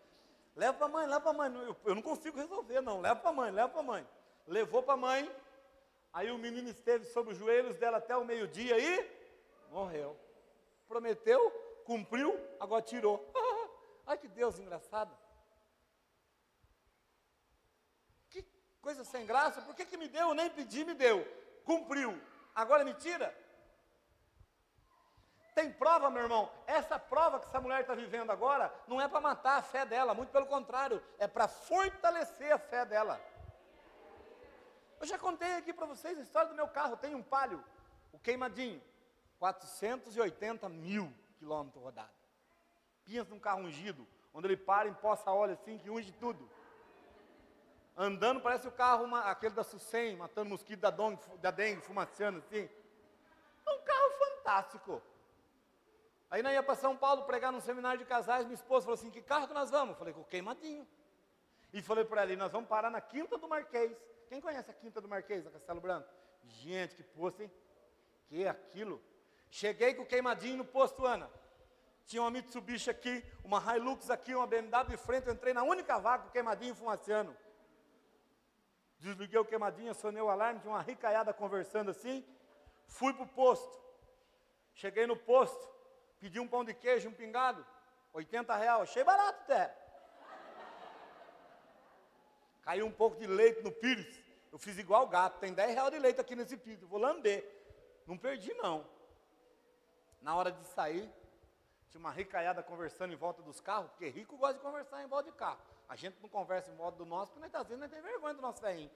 [0.55, 1.55] Leva para a mãe, leva para a mãe.
[1.55, 3.01] Eu, eu, não consigo resolver, não.
[3.01, 4.09] Leva para a mãe, leva para a mãe.
[4.47, 5.37] Levou para a mãe.
[6.13, 9.11] Aí o menino esteve sobre os joelhos dela até o meio-dia e
[9.73, 10.17] morreu.
[10.87, 13.31] Prometeu, cumpriu, agora tirou.
[14.07, 15.17] Ai que Deus engraçado.
[18.29, 18.43] Que
[18.81, 19.63] coisa sem graça.
[19.63, 20.29] Por que, que me deu?
[20.29, 21.25] Eu nem pedi, me deu.
[21.65, 22.21] Cumpriu.
[22.55, 23.35] Agora me tira.
[25.55, 26.51] Tem prova, meu irmão?
[26.67, 30.13] Essa prova que essa mulher está vivendo agora não é para matar a fé dela,
[30.13, 33.21] muito pelo contrário, é para fortalecer a fé dela.
[35.01, 36.97] Eu já contei aqui para vocês a história do meu carro.
[36.97, 37.63] Tem um palio,
[38.13, 38.83] o queimadinho,
[39.39, 41.15] 480 mil
[41.45, 42.17] quilômetros rodados.
[43.05, 46.49] Pensa num carro ungido, onde ele para, empoça óleo assim, que unge tudo.
[47.97, 52.39] Andando, parece o carro, uma, aquele da Sucem, matando mosquito da, dong, da dengue, fumaciando
[52.39, 52.69] assim.
[53.67, 55.03] É um carro fantástico.
[56.31, 59.11] Aí nós ia para São Paulo pregar num seminário de casais, minha esposa falou assim,
[59.11, 59.97] que carro que nós vamos?
[59.99, 60.89] Falei, com o queimadinho.
[61.73, 63.97] E falei para ela, nós vamos parar na Quinta do Marquês.
[64.29, 66.09] Quem conhece a Quinta do Marquês, a Castelo Branco?
[66.45, 67.51] Gente, que posto, hein?
[68.29, 69.01] Que é aquilo?
[69.61, 71.31] Cheguei com o queimadinho no posto Ana.
[72.07, 75.29] Tinha uma Mitsubishi aqui, uma Hilux aqui, uma BMW de frente.
[75.29, 77.37] Eu entrei na única vaga com o queimadinho fumaciano.
[78.99, 82.27] Desliguei o queimadinho, acionei o alarme, tinha uma ricaiada conversando assim.
[82.89, 83.81] Fui para o posto.
[84.73, 85.65] Cheguei no posto,
[86.19, 87.65] Pedi um pão de queijo, um pingado,
[88.13, 88.83] 80 reais.
[88.83, 89.73] Achei barato até.
[92.63, 94.21] Caiu um pouco de leite no pires.
[94.51, 95.39] Eu fiz igual gato.
[95.39, 96.83] Tem 10 reais de leite aqui nesse pires.
[96.89, 97.49] Vou lamber.
[98.05, 98.93] Não perdi, não.
[100.25, 101.09] Na hora de sair,
[101.89, 105.31] tinha uma ricaiada conversando em volta dos carros, porque rico gosta de conversar em volta
[105.31, 105.61] de carro.
[105.89, 108.43] A gente não conversa em volta do nosso, porque nós dizendo, nós tem vergonha do
[108.43, 108.91] nosso velhinho.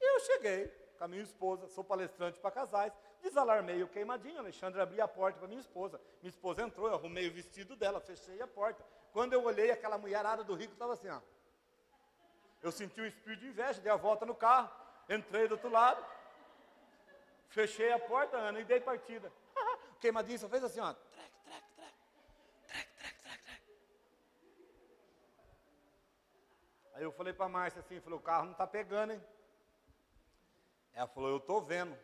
[0.00, 4.80] E eu cheguei com a minha esposa, sou palestrante para casais, Desalarmei o queimadinho, Alexandre
[4.80, 6.00] abria a porta para minha esposa.
[6.22, 8.84] Minha esposa entrou, eu arrumei o vestido dela, fechei a porta.
[9.12, 11.20] Quando eu olhei, aquela mulherada do rico estava assim, ó.
[12.62, 14.70] Eu senti um espírito de inveja, dei a volta no carro,
[15.08, 16.04] entrei do outro lado,
[17.48, 19.32] fechei a porta, Ana, e dei partida.
[20.38, 20.92] Só fez assim, ó.
[20.92, 21.94] Trec, trec, trec.
[22.66, 23.62] Trec, trec, trec, trec.
[26.94, 29.24] Aí eu falei para a Márcia assim, falei, o carro não está pegando, hein?
[30.92, 31.96] Ela falou, eu estou vendo.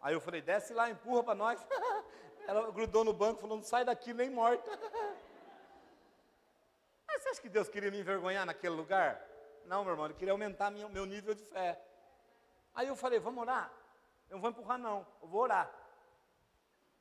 [0.00, 1.64] Aí eu falei, desce lá, empurra para nós.
[2.46, 4.70] Ela grudou no banco, falou, não sai daqui nem morta.
[7.06, 9.24] Mas você acha que Deus queria me envergonhar naquele lugar?
[9.66, 11.80] Não, meu irmão, ele queria aumentar meu nível de fé.
[12.74, 13.70] Aí eu falei, vamos orar?
[14.30, 15.70] Eu não vou empurrar não, eu vou orar.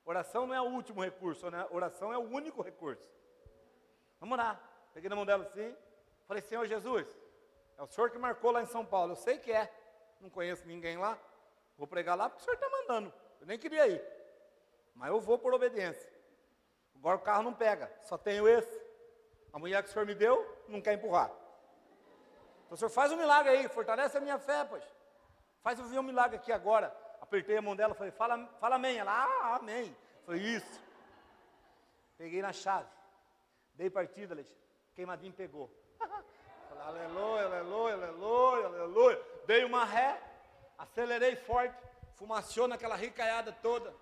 [0.07, 1.67] Oração não é o último recurso, né?
[1.69, 3.07] oração é o único recurso.
[4.19, 4.59] Vamos orar.
[4.93, 5.75] Peguei na mão dela assim,
[6.25, 7.05] falei, Senhor Jesus,
[7.77, 9.71] é o senhor que marcou lá em São Paulo, eu sei que é,
[10.19, 11.19] não conheço ninguém lá,
[11.77, 13.13] Vou pregar lá porque o senhor está mandando.
[13.39, 14.03] Eu nem queria ir.
[14.95, 16.11] Mas eu vou por obediência.
[16.95, 18.81] Agora o carro não pega, só tenho esse.
[19.53, 21.31] A mulher que o senhor me deu não quer empurrar.
[22.65, 24.83] Então o senhor faz um milagre aí, fortalece a minha fé, pois.
[25.61, 26.95] Faz eu ver um milagre aqui agora.
[27.27, 28.97] Apertei a mão dela, falei, fala, fala amém.
[28.97, 29.95] Ela, ah, amém.
[30.25, 30.81] Foi isso.
[32.17, 32.87] Peguei na chave.
[33.73, 34.63] Dei partida, Alexandre.
[34.95, 35.69] Queimadinho pegou.
[35.99, 39.21] falei, aleluia, aleluia, aleluia, aleluia.
[39.45, 40.21] Dei uma ré,
[40.77, 41.75] acelerei forte,
[42.15, 43.93] fumaciou naquela ricaiada toda.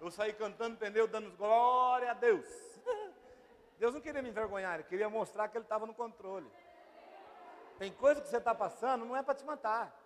[0.00, 2.46] Eu saí cantando pneu, dando glória a Deus.
[3.78, 6.50] Deus não queria me envergonhar, ele queria mostrar que ele estava no controle.
[7.78, 10.05] Tem coisa que você está passando, não é para te matar.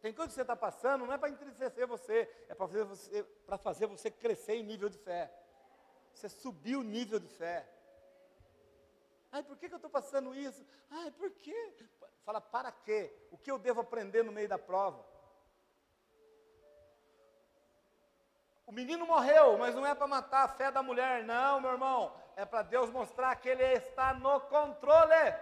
[0.00, 3.26] Tem coisa que você está passando, não é para entristecer você, é para fazer você,
[3.62, 5.30] fazer você crescer em nível de fé.
[6.14, 7.68] Você subir o nível de fé.
[9.30, 10.64] Ai, por que, que eu estou passando isso?
[10.90, 11.74] Ai, por quê?
[12.24, 13.14] Fala, para quê?
[13.30, 15.04] O que eu devo aprender no meio da prova?
[18.66, 22.16] O menino morreu, mas não é para matar a fé da mulher, não, meu irmão.
[22.36, 25.34] É para Deus mostrar que Ele está no controle.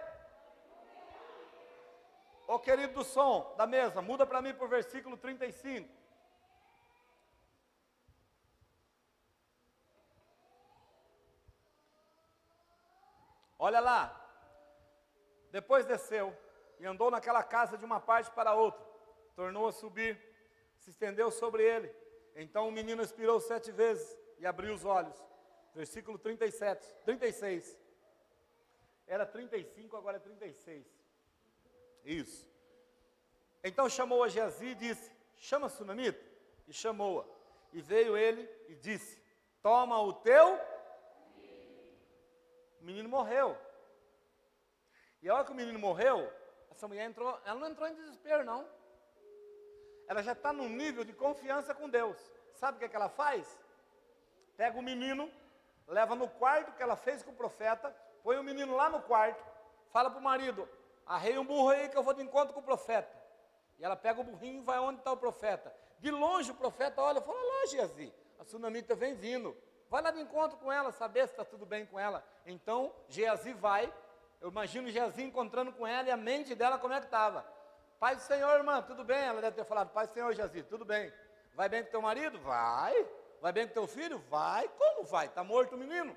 [2.49, 5.87] Ô querido do som da mesa, muda para mim para o versículo 35.
[13.59, 14.01] Olha lá.
[15.51, 16.35] Depois desceu
[16.79, 18.83] e andou naquela casa de uma parte para outra.
[19.35, 20.19] Tornou a subir,
[20.79, 21.95] se estendeu sobre ele.
[22.35, 25.23] Então o menino expirou sete vezes e abriu os olhos.
[25.75, 27.77] Versículo 37, 36.
[29.05, 30.98] Era 35, agora é 36.
[32.03, 32.49] Isso.
[33.63, 36.23] Então chamou a Geazi e disse: Chama a Sunamita.
[36.67, 37.25] E chamou-a.
[37.73, 39.21] E veio ele e disse:
[39.61, 40.59] Toma o teu.
[42.81, 43.57] O menino morreu.
[45.21, 46.31] E a hora que o menino morreu,
[46.71, 48.65] essa mulher entrou, ela não entrou em desespero, não.
[50.07, 52.17] Ela já está num nível de confiança com Deus.
[52.55, 53.59] Sabe o que, é que ela faz?
[54.55, 55.31] Pega o menino,
[55.87, 59.43] leva no quarto que ela fez com o profeta, põe o menino lá no quarto,
[59.91, 60.67] fala para o marido,
[61.09, 63.09] arrei um burro aí que eu vou de encontro com o profeta.
[63.79, 65.75] E ela pega o burrinho e vai onde está o profeta.
[65.97, 69.57] De longe o profeta olha e fala, lá Geazi, a tsunamita vem vindo.
[69.89, 72.23] Vai lá de encontro com ela, saber se está tudo bem com ela.
[72.45, 73.91] Então Geazi vai,
[74.39, 77.43] eu imagino Geazi encontrando com ela e a mente dela como é que estava.
[77.99, 79.17] Pai do Senhor, irmã, tudo bem?
[79.17, 81.11] Ela deve ter falado, Pai do Senhor, Geazi, tudo bem.
[81.55, 82.39] Vai bem com teu marido?
[82.39, 83.07] Vai.
[83.41, 84.19] Vai bem com teu filho?
[84.29, 84.69] Vai.
[84.77, 85.25] Como vai?
[85.25, 86.15] Está morto o menino?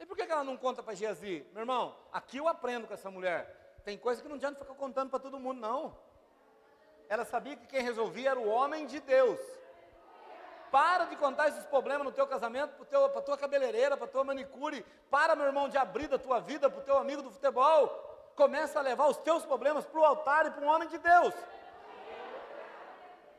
[0.00, 1.46] E por que ela não conta para Geazi?
[1.52, 3.80] Meu irmão, aqui eu aprendo com essa mulher.
[3.84, 5.94] Tem coisa que não adianta ficar contando para todo mundo, não.
[7.06, 9.38] Ela sabia que quem resolvia era o homem de Deus.
[10.70, 14.24] Para de contar esses problemas no teu casamento, para a tua cabeleireira, para a tua
[14.24, 14.86] manicure.
[15.10, 18.32] Para, meu irmão, de abrir da tua vida para o teu amigo do futebol.
[18.34, 21.34] Começa a levar os teus problemas para o altar e para um homem de Deus.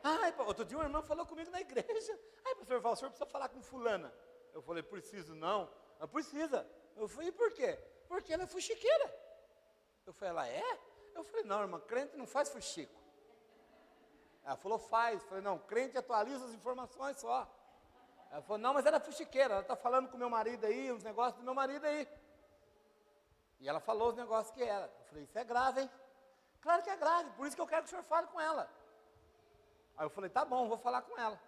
[0.04, 2.18] Ai, outro dia uma irmã falou comigo na igreja.
[2.44, 4.12] Ai, Val, o senhor precisa falar com fulana.
[4.52, 5.68] Eu falei, preciso não.
[6.02, 6.68] Ela precisa.
[6.96, 7.78] Eu falei, e por quê?
[8.08, 9.06] Porque ela é fuxiqueira.
[10.04, 10.78] Eu falei, ela é?
[11.14, 13.00] Eu falei, não, irmã, crente não faz fuxico.
[14.42, 15.22] Ela falou, faz.
[15.22, 17.48] Eu falei, não, crente atualiza as informações só.
[18.32, 21.04] Ela falou, não, mas ela é fuxiqueira, ela está falando com meu marido aí, uns
[21.04, 22.08] negócios do meu marido aí.
[23.60, 24.86] E ela falou os negócios que era.
[24.86, 25.90] Eu falei, isso é grave, hein?
[26.60, 28.68] Claro que é grave, por isso que eu quero que o senhor fale com ela.
[29.96, 31.40] Aí eu falei, tá bom, vou falar com ela.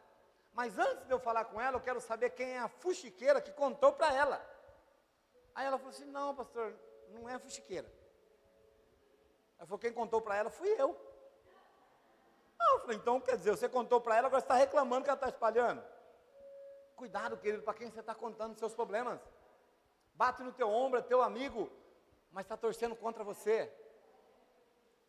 [0.55, 3.53] Mas antes de eu falar com ela, eu quero saber quem é a fuxiqueira que
[3.53, 4.55] contou para ela.
[5.53, 6.73] Aí ela falou assim: não, pastor,
[7.11, 7.93] não é a fuxiqueira.
[9.59, 10.97] Ela falou: quem contou para ela fui eu.
[12.57, 15.17] Ah, eu falei: então quer dizer, você contou para ela, agora está reclamando que ela
[15.17, 15.83] está espalhando.
[16.95, 19.21] Cuidado, querido, para quem você está contando seus problemas.
[20.15, 21.69] Bate no teu ombro, é teu amigo,
[22.31, 23.73] mas está torcendo contra você.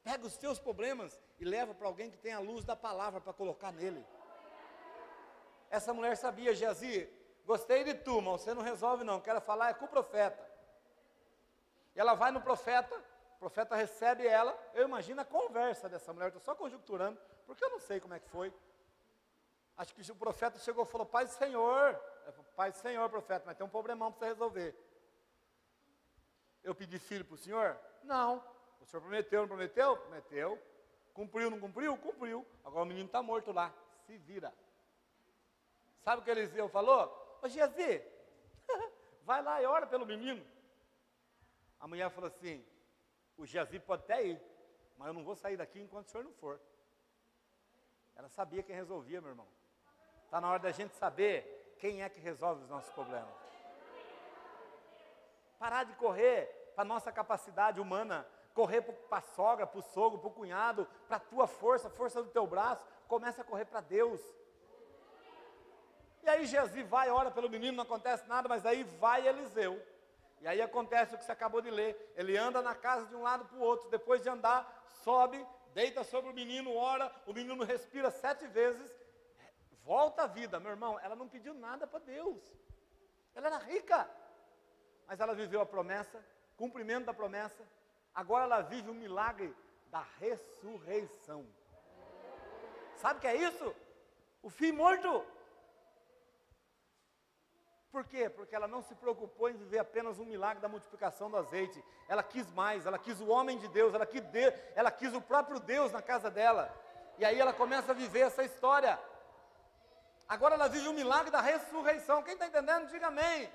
[0.03, 3.33] Pega os seus problemas e leva para alguém que tem a luz da palavra para
[3.33, 4.03] colocar nele.
[5.75, 7.05] Essa mulher sabia, Geazi,
[7.45, 10.41] gostei de tu, mas você não resolve não, quero falar é com o profeta.
[11.93, 12.95] E ela vai no profeta,
[13.35, 17.69] o profeta recebe ela, eu imagino a conversa dessa mulher, estou só conjecturando, porque eu
[17.71, 18.53] não sei como é que foi.
[19.75, 21.95] Acho que o profeta chegou e falou, Pai do Senhor,
[22.55, 24.73] Pai do Senhor, profeta, mas tem um problemão para você resolver.
[26.63, 27.77] Eu pedi filho para o senhor?
[28.01, 28.41] Não.
[28.79, 29.97] O senhor prometeu, não prometeu?
[29.97, 30.57] Prometeu.
[31.13, 31.97] Cumpriu, não cumpriu?
[31.97, 32.45] Cumpriu.
[32.63, 33.73] Agora o menino está morto lá.
[34.05, 34.53] Se vira.
[36.05, 37.39] Sabe o que Eliseu falou?
[37.41, 37.99] Ô Geazi,
[39.23, 40.45] vai lá e ora pelo menino.
[41.79, 42.63] A mulher falou assim:
[43.35, 44.39] o Geazi pode até ir,
[44.97, 46.61] mas eu não vou sair daqui enquanto o senhor não for.
[48.15, 49.47] Ela sabia quem resolvia, meu irmão.
[50.25, 53.33] Está na hora da gente saber quem é que resolve os nossos problemas.
[55.57, 60.19] Parar de correr para a nossa capacidade humana, correr para a sogra, para o sogro,
[60.19, 63.81] para o cunhado, para a tua força, força do teu braço, começa a correr para
[63.81, 64.21] Deus.
[66.25, 69.79] E aí Geazi vai, ora pelo menino, não acontece nada, mas aí vai Eliseu.
[70.41, 72.13] E aí acontece o que você acabou de ler.
[72.15, 76.03] Ele anda na casa de um lado para o outro, depois de andar, sobe, deita
[76.03, 78.91] sobre o menino, ora, o menino respira sete vezes,
[79.83, 80.59] volta à vida.
[80.59, 82.41] Meu irmão, ela não pediu nada para Deus.
[83.35, 84.09] Ela era rica,
[85.05, 86.25] mas ela viveu a promessa,
[86.57, 87.63] cumprimento da promessa.
[88.15, 89.55] Agora ela vive o milagre
[89.91, 91.45] da ressurreição.
[92.95, 93.75] Sabe o que é isso?
[94.41, 95.34] O filho morto
[97.95, 98.29] por quê?
[98.29, 101.81] Porque ela não se preocupou em viver apenas um milagre da multiplicação do azeite.
[102.09, 105.21] Ela quis mais, ela quis o homem de Deus, ela quis, Deus, ela quis o
[105.21, 106.69] próprio Deus na casa dela.
[107.17, 108.99] E aí ela começa a viver essa história.
[110.27, 112.21] Agora ela vive o milagre da ressurreição.
[112.21, 113.49] Quem está entendendo, diga amém.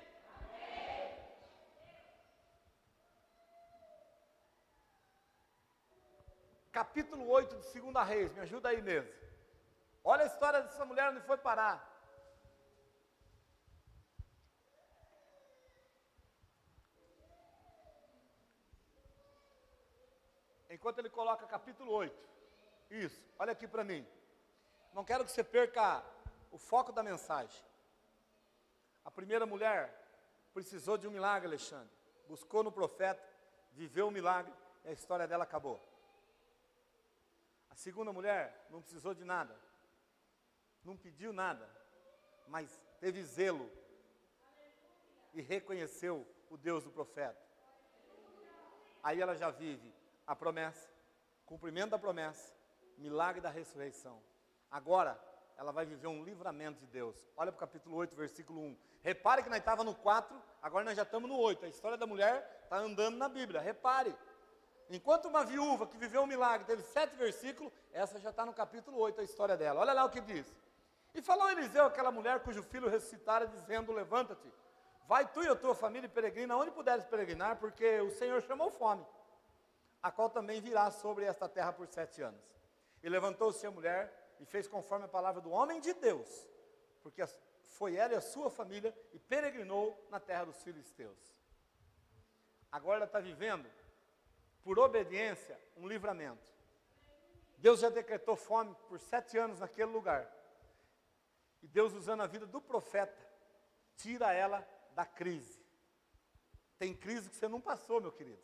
[6.71, 9.13] Capítulo 8 de 2 Reis, me ajuda aí mesmo.
[10.03, 11.90] Olha a história dessa mulher onde foi parar.
[20.81, 22.27] Enquanto ele coloca capítulo 8.
[22.89, 24.03] Isso, olha aqui para mim.
[24.95, 26.03] Não quero que você perca
[26.49, 27.63] o foco da mensagem.
[29.05, 29.95] A primeira mulher
[30.55, 31.93] precisou de um milagre, Alexandre.
[32.27, 33.23] Buscou no profeta,
[33.73, 34.51] viveu o milagre
[34.83, 35.79] e a história dela acabou.
[37.69, 39.55] A segunda mulher não precisou de nada,
[40.83, 41.69] não pediu nada,
[42.47, 43.71] mas teve zelo
[45.35, 47.39] e reconheceu o Deus do profeta.
[49.03, 50.00] Aí ela já vive
[50.31, 50.89] a promessa,
[51.45, 52.55] cumprimento da promessa,
[52.97, 54.17] milagre da ressurreição.
[54.71, 55.21] Agora,
[55.57, 57.17] ela vai viver um livramento de Deus.
[57.35, 58.77] Olha para o capítulo 8, versículo 1.
[59.03, 61.65] Repare que nós estávamos no 4, agora nós já estamos no 8.
[61.65, 63.59] A história da mulher está andando na Bíblia.
[63.59, 64.15] Repare.
[64.89, 68.97] Enquanto uma viúva que viveu um milagre teve sete versículos, essa já está no capítulo
[68.99, 69.81] 8, a história dela.
[69.81, 70.47] Olha lá o que diz.
[71.13, 74.49] E falou Eliseu aquela mulher cujo filho ressuscitara, dizendo: Levanta-te,
[75.09, 78.71] vai tu e a tua família e peregrina onde puderes peregrinar, porque o Senhor chamou
[78.71, 79.05] fome,
[80.01, 82.41] a qual também virá sobre esta terra por sete anos.
[83.03, 86.47] E levantou-se a mulher e fez conforme a palavra do homem de Deus,
[87.01, 87.23] porque
[87.61, 91.17] foi ela e a sua família e peregrinou na terra dos filisteus.
[92.71, 93.69] Agora ela está vivendo
[94.63, 96.51] por obediência, um livramento.
[97.57, 100.31] Deus já decretou fome por sete anos naquele lugar.
[101.61, 103.15] E Deus, usando a vida do profeta,
[103.95, 105.61] tira ela da crise.
[106.79, 108.41] Tem crise que você não passou, meu querido.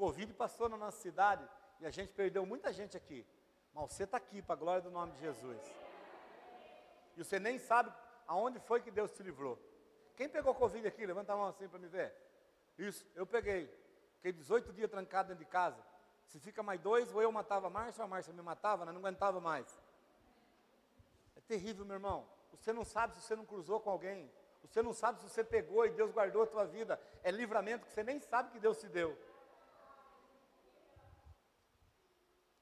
[0.00, 1.46] Covid passou na nossa cidade
[1.78, 3.26] e a gente perdeu muita gente aqui.
[3.74, 5.60] Mas você está aqui, para a glória do nome de Jesus.
[7.18, 7.92] E você nem sabe
[8.26, 9.58] aonde foi que Deus te livrou.
[10.16, 11.04] Quem pegou Covid aqui?
[11.04, 12.14] Levanta a mão assim para me ver.
[12.78, 13.70] Isso, eu peguei.
[14.16, 15.84] Fiquei 18 dias trancado dentro de casa.
[16.24, 18.96] Se fica mais dois, ou eu matava a Márcia, ou a Márcia me matava, não
[18.96, 19.78] aguentava mais.
[21.36, 22.26] É terrível, meu irmão.
[22.58, 24.32] Você não sabe se você não cruzou com alguém.
[24.64, 26.98] Você não sabe se você pegou e Deus guardou a tua vida.
[27.22, 29.14] É livramento que você nem sabe que Deus te deu.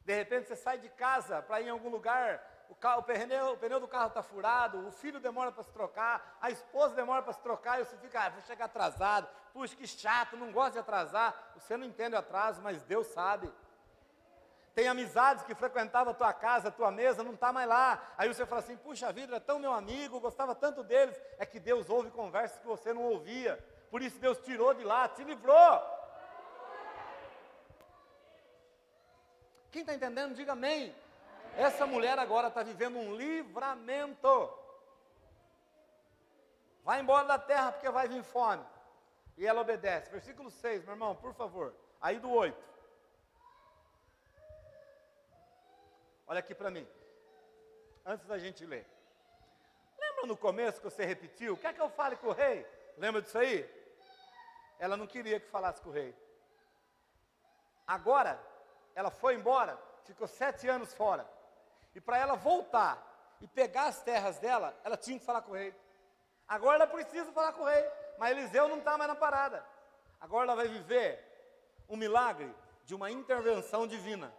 [0.08, 3.52] De repente você sai de casa para ir em algum lugar, o, carro, o, pneu,
[3.52, 7.20] o pneu, do carro está furado, o filho demora para se trocar, a esposa demora
[7.20, 10.72] para se trocar, e você fica, ah, vou chegar atrasado, puxa, que chato, não gosto
[10.72, 11.52] de atrasar.
[11.56, 13.52] Você não entende o atraso, mas Deus sabe.
[14.74, 18.02] Tem amizades que frequentavam a tua casa, a tua mesa, não está mais lá.
[18.16, 21.20] Aí você fala assim, puxa vida, é tão meu amigo, gostava tanto deles.
[21.36, 23.62] É que Deus ouve conversas que você não ouvia.
[23.90, 25.97] Por isso Deus tirou de lá, te livrou.
[29.70, 30.94] Quem está entendendo, diga amém.
[31.56, 34.58] Essa mulher agora está vivendo um livramento.
[36.84, 38.64] Vai embora da terra porque vai vir fome.
[39.36, 40.10] E ela obedece.
[40.10, 41.74] Versículo 6, meu irmão, por favor.
[42.00, 42.56] Aí do 8.
[46.26, 46.86] Olha aqui para mim.
[48.04, 48.86] Antes da gente ler.
[49.98, 51.56] Lembra no começo que você repetiu?
[51.56, 52.66] Quer que eu fale com o rei?
[52.96, 53.68] Lembra disso aí?
[54.78, 56.14] Ela não queria que falasse com o rei.
[57.86, 58.40] Agora,
[58.98, 61.24] ela foi embora, ficou sete anos fora.
[61.94, 62.98] E para ela voltar
[63.40, 65.72] e pegar as terras dela, ela tinha que falar com o rei.
[66.48, 67.88] Agora ela precisa falar com o rei,
[68.18, 69.64] mas Eliseu não está mais na parada.
[70.20, 71.24] Agora ela vai viver
[71.88, 72.52] um milagre
[72.86, 74.34] de uma intervenção divina.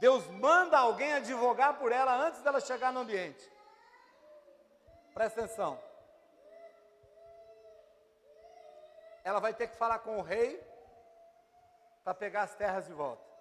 [0.00, 3.52] Deus manda alguém advogar por ela antes dela chegar no ambiente.
[5.12, 5.78] Presta atenção.
[9.22, 10.58] Ela vai ter que falar com o rei
[12.02, 13.31] para pegar as terras de volta.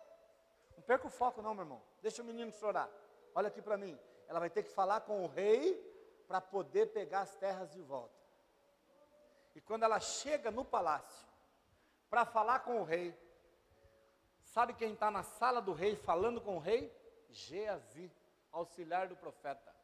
[0.81, 1.79] Não perca o foco, não, meu irmão.
[2.01, 2.89] Deixa o menino chorar.
[3.35, 3.95] Olha aqui para mim.
[4.27, 5.79] Ela vai ter que falar com o rei
[6.27, 8.19] para poder pegar as terras de volta.
[9.53, 11.27] E quando ela chega no palácio
[12.09, 13.15] para falar com o rei,
[14.41, 16.91] sabe quem está na sala do rei falando com o rei?
[17.29, 18.11] Geazi,
[18.51, 19.75] auxiliar do profeta.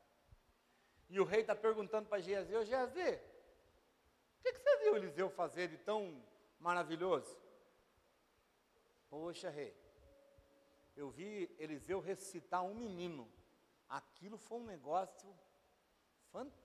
[1.10, 3.20] E o rei está perguntando para Geazi: Ô Geazi,
[4.40, 6.24] o que, que você viu Eliseu fazer de tão
[6.60, 7.38] maravilhoso?
[9.12, 9.76] Poxa, rei,
[10.98, 13.32] eu vi Eliseu ressuscitar um menino.
[13.88, 15.30] Aquilo foi um negócio.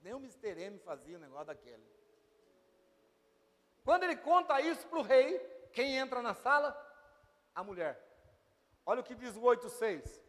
[0.01, 0.59] Nem o Mr.
[0.61, 1.87] M fazia um negócio daquele.
[3.85, 5.39] Quando ele conta isso para o rei,
[5.73, 6.77] quem entra na sala?
[7.55, 8.01] A mulher.
[8.87, 10.21] Olha o que diz o 8,6.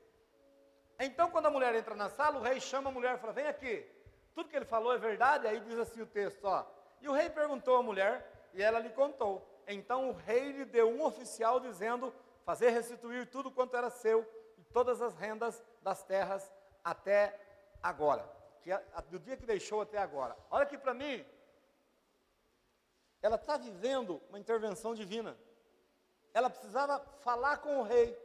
[1.00, 3.48] Então, quando a mulher entra na sala, o rei chama a mulher e fala: Vem
[3.48, 3.90] aqui.
[4.34, 5.48] Tudo que ele falou é verdade.
[5.48, 6.66] Aí diz assim o texto: ó.
[7.02, 9.48] E o rei perguntou à mulher, e ela lhe contou.
[9.68, 12.14] Então o rei lhe deu um oficial dizendo:
[12.46, 14.26] fazer restituir tudo quanto era seu
[14.58, 16.52] e todas as rendas das terras
[16.84, 17.40] até
[17.82, 18.30] agora,
[18.62, 18.78] que é,
[19.10, 20.38] do dia que deixou até agora.
[20.50, 21.26] Olha aqui para mim,
[23.22, 25.38] ela está vivendo uma intervenção divina.
[26.34, 28.18] Ela precisava falar com o rei,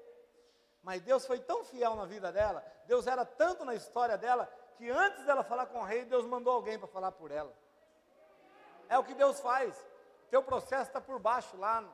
[0.83, 4.89] mas Deus foi tão fiel na vida dela, Deus era tanto na história dela, que
[4.89, 7.53] antes dela falar com o rei, Deus mandou alguém para falar por ela.
[8.89, 9.77] É o que Deus faz.
[10.31, 11.85] Teu processo está por baixo lá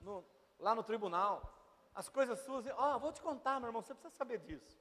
[0.00, 0.24] no,
[0.58, 1.42] lá no tribunal.
[1.94, 2.66] As coisas suas.
[2.66, 4.78] Ó, oh, vou te contar, meu irmão, você precisa saber disso.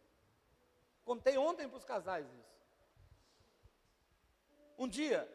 [1.03, 2.59] Contei ontem para os casais isso.
[4.77, 5.27] Um dia,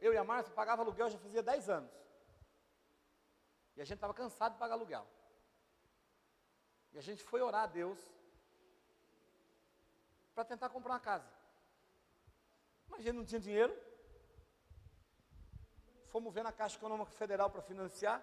[0.00, 1.92] eu e a Márcia pagava aluguel já fazia 10 anos.
[3.76, 5.06] E a gente estava cansado de pagar aluguel.
[6.92, 7.98] E a gente foi orar a Deus
[10.34, 11.30] para tentar comprar uma casa.
[12.88, 13.74] Mas a gente não tinha dinheiro.
[16.08, 18.22] Fomos ver na Caixa Econômica Federal para financiar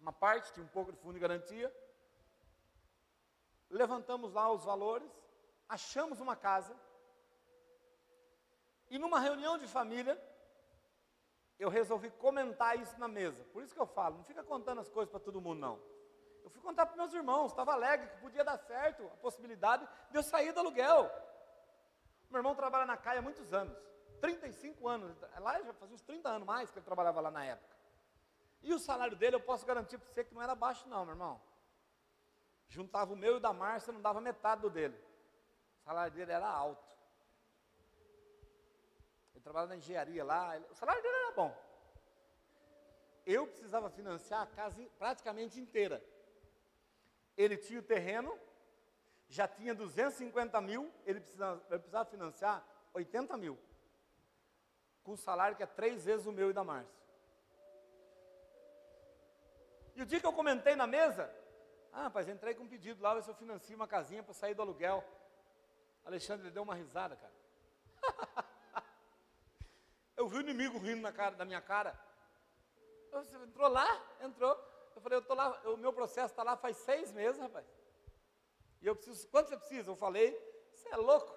[0.00, 1.74] uma parte, tinha um pouco de fundo de garantia.
[3.74, 5.10] Levantamos lá os valores,
[5.68, 6.74] achamos uma casa.
[8.88, 10.16] E numa reunião de família,
[11.58, 13.42] eu resolvi comentar isso na mesa.
[13.52, 15.82] Por isso que eu falo, não fica contando as coisas para todo mundo, não.
[16.44, 20.16] Eu fui contar para meus irmãos, estava alegre que podia dar certo a possibilidade de
[20.16, 21.10] eu sair do aluguel.
[22.30, 23.76] Meu irmão trabalha na CAI há muitos anos,
[24.20, 25.20] 35 anos.
[25.40, 27.74] Lá já fazia uns 30 anos mais que ele trabalhava lá na época.
[28.62, 31.14] E o salário dele, eu posso garantir para você que não era baixo, não, meu
[31.14, 31.40] irmão.
[32.74, 34.98] Juntava o meu e o da Márcia, não dava metade do dele.
[35.78, 36.92] O salário dele era alto.
[39.32, 41.56] Ele trabalhava na engenharia lá, o salário dele era bom.
[43.24, 46.04] Eu precisava financiar a casa praticamente inteira.
[47.36, 48.36] Ele tinha o terreno,
[49.28, 53.56] já tinha 250 mil, ele precisava, ele precisava financiar 80 mil.
[55.04, 57.04] Com um salário que é três vezes o meu e da Márcia.
[59.94, 61.32] E o dia que eu comentei na mesa,
[61.96, 64.52] ah, rapaz, entrei com um pedido lá, ver se eu financio uma casinha para sair
[64.52, 65.04] do aluguel.
[66.04, 67.32] Alexandre deu uma risada, cara.
[70.16, 71.96] eu vi o inimigo rindo na cara, da minha cara.
[73.12, 73.86] Você entrou lá?
[74.20, 74.50] Entrou.
[74.96, 77.64] Eu falei, eu tô lá, o meu processo está lá faz seis meses, rapaz.
[78.82, 79.88] E eu preciso, quanto você precisa?
[79.92, 80.32] Eu falei,
[80.72, 81.32] você é louco.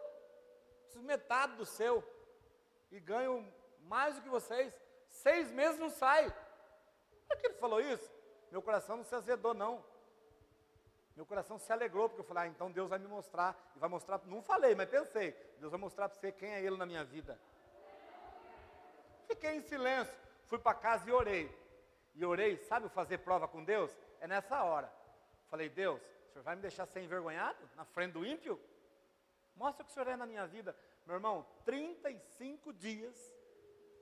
[0.86, 2.04] Preciso metade do seu.
[2.90, 3.48] E ganho
[3.82, 4.74] mais do que vocês.
[5.08, 6.36] Seis meses não sai.
[7.28, 8.12] Por que ele falou isso?
[8.52, 9.86] Meu coração não se azedou, não.
[11.18, 13.74] Meu coração se alegrou, porque eu falei, ah, então Deus vai me mostrar.
[13.76, 15.32] E vai mostrar, não falei, mas pensei.
[15.60, 17.38] Deus vai mostrar para você quem é Ele na minha vida.
[19.28, 20.16] Fiquei em silêncio.
[20.46, 21.68] Fui para casa e orei
[22.18, 23.96] e orei, sabe fazer prova com Deus?
[24.20, 24.92] É nessa hora.
[25.50, 28.60] Falei, Deus, o senhor vai me deixar ser envergonhado na frente do ímpio?
[29.56, 30.76] Mostra o que o senhor é na minha vida.
[31.06, 33.16] Meu irmão, 35 dias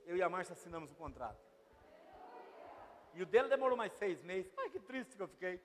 [0.06, 1.44] eu e a Márcia assinamos o contrato.
[3.14, 4.54] E o dele demorou mais seis meses.
[4.58, 5.62] Ai, que triste que eu fiquei.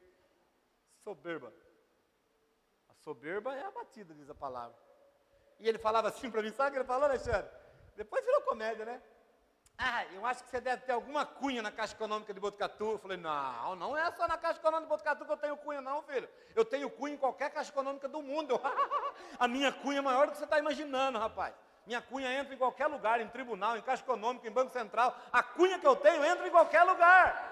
[1.05, 1.53] Soberba.
[2.88, 4.76] A soberba é abatida, diz a palavra.
[5.59, 7.51] E ele falava assim para mim, sabe o que ele falou, Alexandre?
[7.96, 9.03] Depois virou comédia, né?
[9.82, 12.92] Ah, eu acho que você deve ter alguma cunha na Caixa Econômica de Botucatu.
[12.92, 15.80] Eu falei, não, não é só na Caixa Econômica de Botucatu que eu tenho cunha,
[15.80, 16.28] não, filho.
[16.55, 18.61] Eu tenho cunha em qualquer Caixa Econômica do mundo.
[19.40, 21.55] a minha cunha é maior do que você está imaginando, rapaz.
[21.86, 25.16] Minha cunha entra em qualquer lugar, em tribunal, em Caixa Econômica, em Banco Central.
[25.32, 27.51] A cunha que eu tenho entra em qualquer lugar.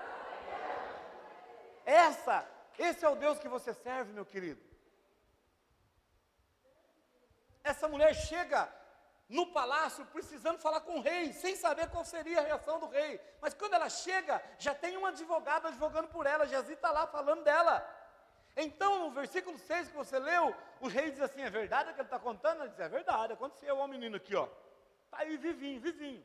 [1.86, 2.46] Essa,
[2.78, 4.62] esse é o Deus que você serve, meu querido.
[7.62, 8.72] Essa mulher chega
[9.28, 13.20] no palácio precisando falar com o rei, sem saber qual seria a reação do rei.
[13.42, 17.44] Mas quando ela chega, já tem um advogado advogando por ela, Jazi está lá falando
[17.44, 17.86] dela.
[18.56, 22.00] Então, no versículo 6 que você leu, o rei diz assim: é verdade o que
[22.00, 22.62] ele está contando?
[22.62, 24.48] Ele diz: é verdade, aconteceu, ó, o menino aqui, ó.
[25.04, 26.24] Está aí vivinho, vivinho.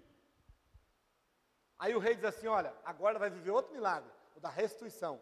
[1.78, 5.22] Aí o rei diz assim: olha, agora vai viver outro milagre, o da restituição.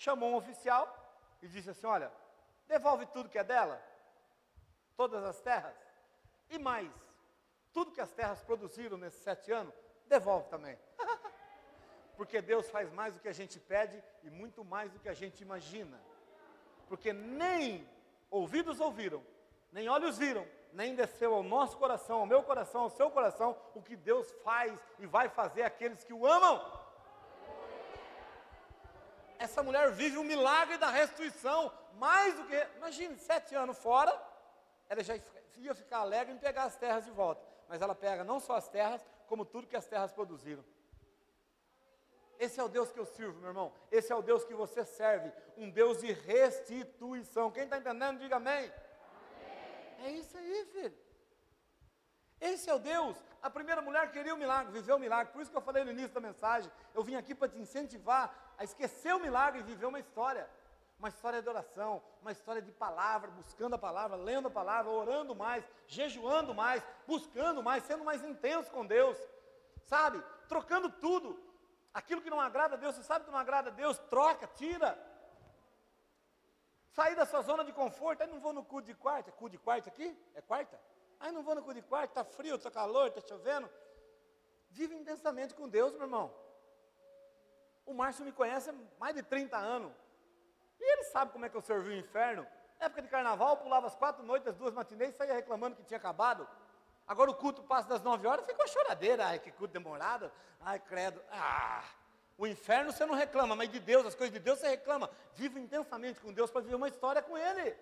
[0.00, 0.84] Chamou um oficial
[1.42, 2.10] e disse assim: olha,
[2.66, 3.78] devolve tudo que é dela,
[4.96, 5.76] todas as terras
[6.48, 6.90] e mais,
[7.70, 9.74] tudo que as terras produziram nesses sete anos,
[10.06, 10.78] devolve também.
[12.16, 15.12] Porque Deus faz mais do que a gente pede e muito mais do que a
[15.12, 16.00] gente imagina.
[16.88, 17.86] Porque nem
[18.30, 19.22] ouvidos ouviram,
[19.70, 23.82] nem olhos viram, nem desceu ao nosso coração, ao meu coração, ao seu coração, o
[23.82, 26.79] que Deus faz e vai fazer aqueles que o amam.
[29.40, 34.12] Essa mulher vive um milagre da restituição, mais do que, imagine, sete anos fora,
[34.86, 35.14] ela já
[35.56, 37.42] ia ficar alegre em pegar as terras de volta.
[37.66, 40.62] Mas ela pega não só as terras, como tudo que as terras produziram.
[42.38, 43.72] Esse é o Deus que eu sirvo, meu irmão.
[43.90, 45.32] Esse é o Deus que você serve.
[45.56, 47.50] Um Deus de restituição.
[47.50, 48.64] Quem está entendendo, diga amém.
[48.64, 50.06] amém.
[50.06, 50.98] É isso aí, filho.
[52.40, 53.16] Esse é o Deus.
[53.42, 55.32] A primeira mulher queria o milagre, viveu o milagre.
[55.32, 56.70] Por isso que eu falei no início da mensagem.
[56.94, 60.48] Eu vim aqui para te incentivar a esquecer o milagre e viver uma história
[60.98, 65.34] uma história de oração, uma história de palavra, buscando a palavra, lendo a palavra, orando
[65.34, 69.16] mais, jejuando mais, buscando mais, sendo mais intenso com Deus,
[69.86, 70.22] sabe?
[70.46, 71.42] Trocando tudo.
[71.94, 74.90] Aquilo que não agrada a Deus, você sabe que não agrada a Deus, troca, tira.
[76.90, 79.56] Sair da sua zona de conforto, aí não vou no cu de quarta, cu de
[79.56, 80.14] quarta aqui?
[80.34, 80.78] É quarta?
[81.18, 83.70] Aí não vou no cu de quarta, está frio, está calor, está chovendo.
[84.68, 86.30] Vive intensamente com Deus, meu irmão.
[87.90, 89.92] O Márcio me conhece há mais de 30 anos.
[90.78, 92.46] E ele sabe como é que eu servi o inferno.
[92.78, 95.98] Época de carnaval, eu pulava as quatro noites, as duas matinês, saía reclamando que tinha
[95.98, 96.48] acabado.
[97.04, 99.26] Agora o culto passa das nove horas, fica uma choradeira.
[99.26, 100.30] Ai, que culto demorado.
[100.60, 101.20] Ai, credo.
[101.32, 101.84] Ah,
[102.38, 105.10] o inferno você não reclama, mas de Deus, as coisas de Deus você reclama.
[105.34, 107.76] Viva intensamente com Deus para viver uma história com Ele.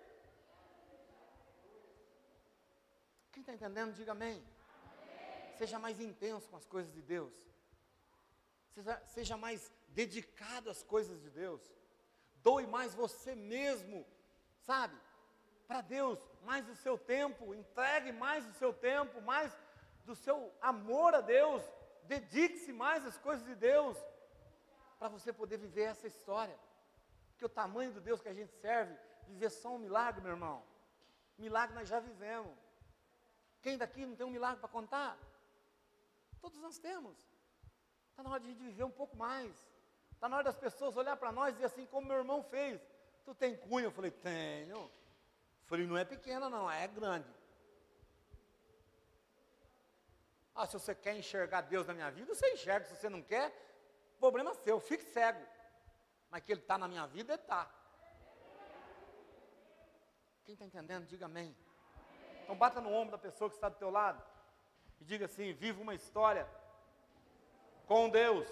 [3.31, 4.43] Quem está entendendo, diga amém.
[4.43, 5.55] amém.
[5.59, 7.31] Seja mais intenso com as coisas de Deus.
[8.73, 11.61] Seja, seja mais dedicado às coisas de Deus.
[12.41, 14.05] Doe mais você mesmo,
[14.61, 14.97] sabe?
[15.67, 19.55] Para Deus, mais o seu tempo, entregue mais o seu tempo, mais
[20.05, 21.63] do seu amor a Deus,
[22.05, 23.97] dedique-se mais às coisas de Deus,
[24.97, 26.57] para você poder viver essa história.
[27.29, 30.63] Porque o tamanho do Deus que a gente serve, viver só um milagre, meu irmão.
[31.37, 32.57] Milagre nós já vivemos.
[33.61, 35.17] Quem daqui não tem um milagre para contar?
[36.41, 37.17] Todos nós temos.
[38.09, 39.55] Está na hora de a gente viver um pouco mais.
[40.19, 42.81] Está na hora das pessoas olhar para nós e dizer assim, como meu irmão fez.
[43.23, 43.85] Tu tem cunha?
[43.85, 44.75] Eu falei, tenho.
[44.75, 44.91] Eu
[45.65, 47.33] falei, não é pequena não, é grande.
[50.53, 52.85] Ah, se você quer enxergar Deus na minha vida, você enxerga.
[52.85, 53.49] Se você não quer,
[54.19, 55.41] problema seu, fique cego.
[56.29, 57.71] Mas que Ele está na minha vida, Ele está.
[60.43, 61.55] Quem está entendendo, diga amém.
[62.43, 64.21] Então bata no ombro da pessoa que está do teu lado
[64.99, 66.45] e diga assim: viva uma história
[67.87, 68.49] com Deus,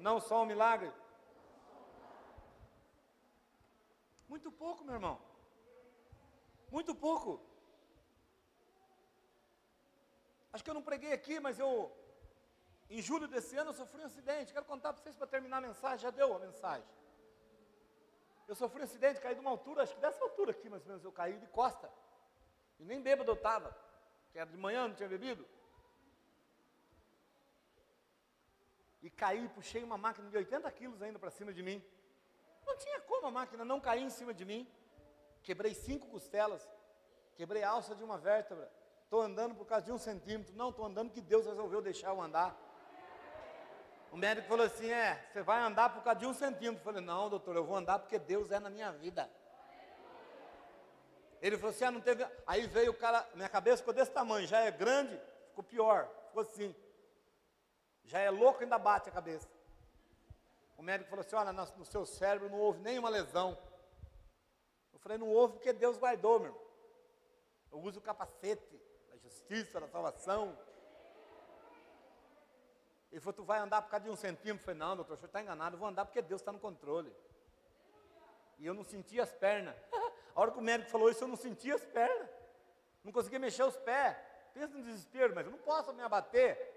[0.00, 0.90] não só um milagre.
[4.28, 5.16] Muito pouco, meu irmão.
[6.70, 7.40] Muito pouco.
[10.52, 11.72] Acho que eu não preguei aqui, mas eu,
[12.88, 14.52] em julho desse ano, eu sofri um acidente.
[14.52, 15.98] Quero contar para vocês para terminar a mensagem.
[15.98, 16.88] Já deu a mensagem.
[18.48, 20.88] Eu sofri um acidente, caí de uma altura, acho que dessa altura aqui mais ou
[20.88, 21.88] menos, eu caí de costa.
[22.80, 23.76] E nem bêbado eu estava,
[24.32, 25.46] que era de manhã, não tinha bebido.
[29.02, 31.82] E caí, puxei uma máquina de 80 quilos ainda para cima de mim.
[32.66, 34.68] Não tinha como a máquina não cair em cima de mim.
[35.42, 36.68] Quebrei cinco costelas,
[37.34, 38.70] quebrei a alça de uma vértebra.
[39.04, 40.54] Estou andando por causa de um centímetro.
[40.54, 42.56] Não, estou andando que Deus resolveu deixar eu andar.
[44.12, 46.80] O médico falou assim: é, você vai andar por causa de um centímetro.
[46.80, 49.28] Eu falei, não, doutor, eu vou andar porque Deus é na minha vida.
[51.40, 52.26] Ele falou assim: ah, não teve.
[52.46, 56.42] Aí veio o cara, minha cabeça ficou desse tamanho, já é grande, ficou pior, ficou
[56.42, 56.74] assim.
[58.04, 59.48] Já é louco, ainda bate a cabeça.
[60.76, 63.56] O médico falou assim: olha, no seu cérebro não houve nenhuma lesão.
[64.92, 66.62] Eu falei: não houve porque Deus guardou, meu irmão.
[67.70, 70.58] Eu uso o capacete da justiça, da salvação.
[73.12, 74.62] Ele falou: tu vai andar por causa de um centímetro?
[74.62, 76.58] Eu falei: não, doutor, o senhor está enganado, eu vou andar porque Deus está no
[76.58, 77.14] controle.
[78.58, 79.74] E eu não sentia as pernas.
[80.34, 82.28] A hora que o médico falou isso, eu não sentia as pernas.
[83.02, 84.16] Não conseguia mexer os pés.
[84.52, 86.69] Pensa no desespero, mas eu não posso me abater.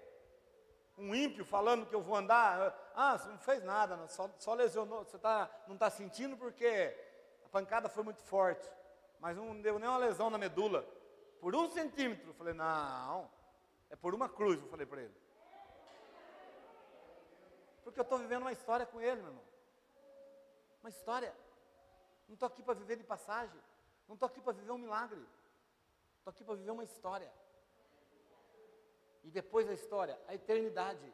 [0.96, 2.92] Um ímpio falando que eu vou andar.
[2.94, 5.04] Ah, você não fez nada, só, só lesionou.
[5.04, 6.96] Você tá, não está sentindo porque
[7.44, 8.68] a pancada foi muito forte.
[9.18, 10.86] Mas não deu nem uma lesão na medula.
[11.40, 12.30] Por um centímetro.
[12.30, 13.30] Eu falei, não,
[13.90, 15.14] é por uma cruz, eu falei para ele.
[17.82, 19.44] Porque eu estou vivendo uma história com ele, meu irmão.
[20.82, 21.34] Uma história.
[22.26, 23.60] Não estou aqui para viver de passagem.
[24.06, 25.22] Não estou aqui para viver um milagre.
[26.18, 27.30] Estou aqui para viver uma história.
[29.24, 31.12] E depois da história, a eternidade.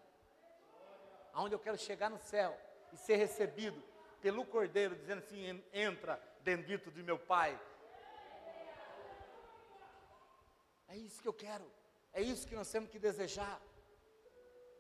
[1.33, 2.59] Aonde eu quero chegar no céu
[2.93, 3.81] e ser recebido
[4.21, 7.59] pelo Cordeiro, dizendo assim: entra, bendito de meu Pai.
[10.89, 11.65] É isso que eu quero.
[12.13, 13.61] É isso que nós temos que desejar.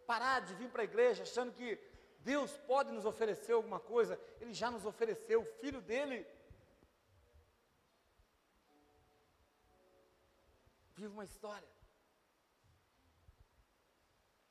[0.06, 1.78] Parar de vir para a igreja achando que
[2.18, 6.26] Deus pode nos oferecer alguma coisa, Ele já nos ofereceu o Filho dele.
[10.96, 11.79] Viva uma história.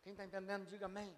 [0.09, 1.15] Quem está entendendo, diga amém.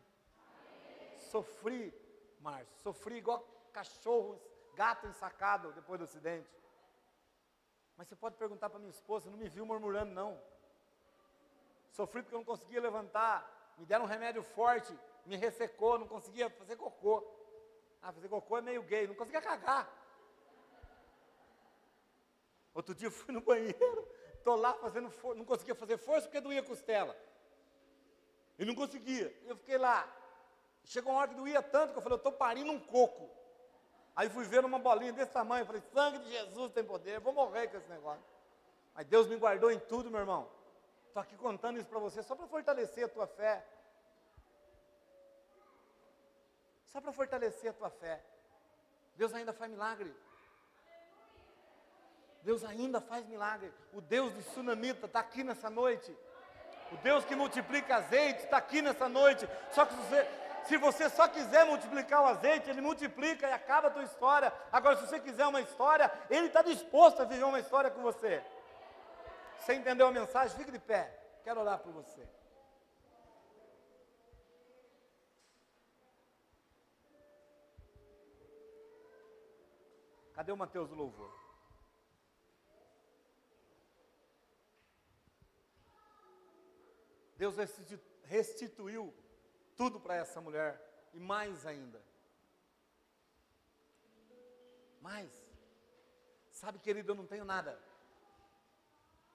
[1.18, 1.94] Sofri,
[2.42, 4.38] Márcio, sofri igual cachorro,
[4.76, 6.54] gato ensacado depois do acidente.
[7.96, 10.38] Mas você pode perguntar para minha esposa, não me viu murmurando, não.
[11.92, 14.94] Sofri porque eu não conseguia levantar, me deram um remédio forte,
[15.26, 17.26] me ressecou, não conseguia fazer cocô.
[18.02, 19.89] Ah, fazer cocô é meio gay, não conseguia cagar.
[22.74, 26.62] Outro dia eu fui no banheiro, estou lá fazendo não conseguia fazer força porque doía
[26.62, 27.30] costela.
[28.62, 29.36] E não conseguia.
[29.47, 30.07] Eu fiquei lá.
[30.86, 33.28] Chegou uma hora que doía tanto que eu falei, eu estou parindo um coco.
[34.16, 37.70] Aí fui ver uma bolinha desse tamanho, falei, sangue de Jesus tem poder, vou morrer
[37.70, 38.24] com esse negócio.
[38.93, 40.47] Mas Deus me guardou em tudo, meu irmão.
[41.07, 43.66] Estou aqui contando isso para você só para fortalecer a tua fé.
[46.86, 48.24] Só para fortalecer a tua fé.
[49.16, 50.16] Deus ainda faz milagre.
[52.43, 53.74] Deus ainda faz milagre.
[53.91, 56.16] O Deus de Sunamita está aqui nessa noite.
[56.92, 59.48] O Deus que multiplica azeite está aqui nessa noite.
[59.72, 60.28] Só que você,
[60.66, 64.54] Se você só quiser multiplicar o azeite, ele multiplica e acaba a tua história.
[64.72, 68.44] Agora, se você quiser uma história, ele está disposto a viver uma história com você.
[69.58, 70.58] Você entendeu a mensagem?
[70.58, 71.12] Fique de pé.
[71.44, 72.28] Quero orar por você.
[80.34, 81.41] Cadê o Mateus do louvor?
[87.42, 87.56] Deus
[88.26, 89.12] restituiu
[89.76, 90.80] tudo para essa mulher
[91.12, 92.00] e mais ainda.
[95.02, 95.32] Mais.
[96.52, 97.82] Sabe, querido, eu não tenho nada.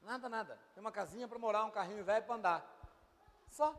[0.03, 0.57] Nada, nada.
[0.73, 2.81] Tem uma casinha para morar, um carrinho velho para andar.
[3.49, 3.75] Só.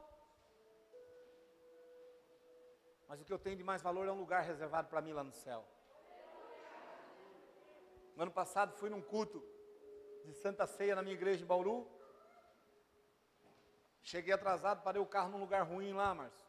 [3.07, 5.23] Mas o que eu tenho de mais valor é um lugar reservado para mim lá
[5.23, 5.65] no céu.
[8.13, 9.41] No ano passado fui num culto
[10.25, 11.96] de Santa Ceia na minha igreja em Bauru.
[14.07, 16.47] Cheguei atrasado, parei o carro num lugar ruim lá, Márcio.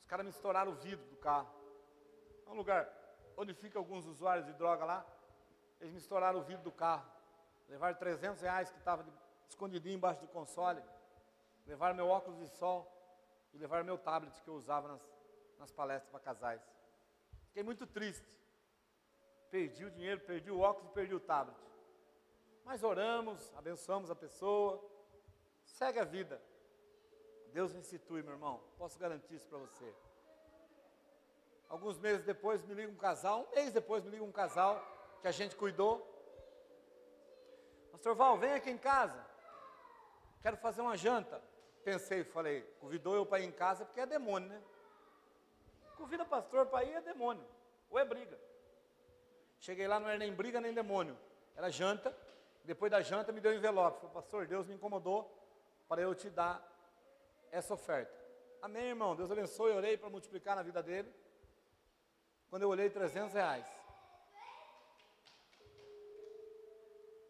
[0.00, 1.48] Os caras me estouraram o vidro do carro.
[2.44, 2.92] É um lugar
[3.36, 5.06] onde ficam alguns usuários de droga lá.
[5.80, 7.08] Eles me estouraram o vidro do carro.
[7.68, 9.06] Levaram 300 reais que estava
[9.48, 10.82] escondidinho embaixo do console.
[11.66, 12.92] Levaram meu óculos de sol.
[13.54, 15.00] E levaram meu tablet que eu usava nas,
[15.60, 16.60] nas palestras para casais.
[17.46, 18.26] Fiquei muito triste.
[19.52, 21.56] Perdi o dinheiro, perdi o óculos e perdi o tablet.
[22.64, 24.82] Mas oramos, abençoamos a pessoa.
[25.62, 26.42] Segue a vida.
[27.52, 28.60] Deus restitui, meu irmão.
[28.78, 29.94] Posso garantir isso para você.
[31.68, 34.82] Alguns meses depois me liga um casal, um mês depois me liga um casal
[35.20, 36.06] que a gente cuidou.
[37.90, 39.24] Pastor Val, vem aqui em casa.
[40.42, 41.42] Quero fazer uma janta.
[41.84, 44.62] Pensei, falei, convidou eu para ir em casa porque é demônio, né?
[45.96, 47.44] Convida pastor para ir é demônio.
[47.90, 48.38] Ou é briga.
[49.58, 51.16] Cheguei lá, não era nem briga nem demônio.
[51.54, 52.16] Era janta.
[52.64, 54.00] Depois da janta me deu um envelope.
[54.00, 55.30] Falei, pastor, Deus me incomodou
[55.88, 56.71] para eu te dar
[57.52, 58.12] essa oferta.
[58.60, 59.14] Amém, irmão?
[59.14, 59.70] Deus abençoe.
[59.70, 61.12] Eu orei para multiplicar na vida dele.
[62.50, 63.66] Quando eu olhei, 300 reais.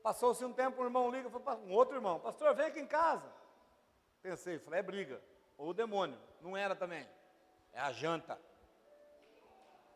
[0.03, 1.29] Passou-se um tempo, um irmão liga,
[1.65, 3.33] um outro irmão, pastor, vem aqui em casa.
[4.21, 5.23] Pensei, falei, é briga,
[5.57, 6.19] ou o demônio.
[6.41, 7.09] Não era também,
[7.73, 8.37] é a janta.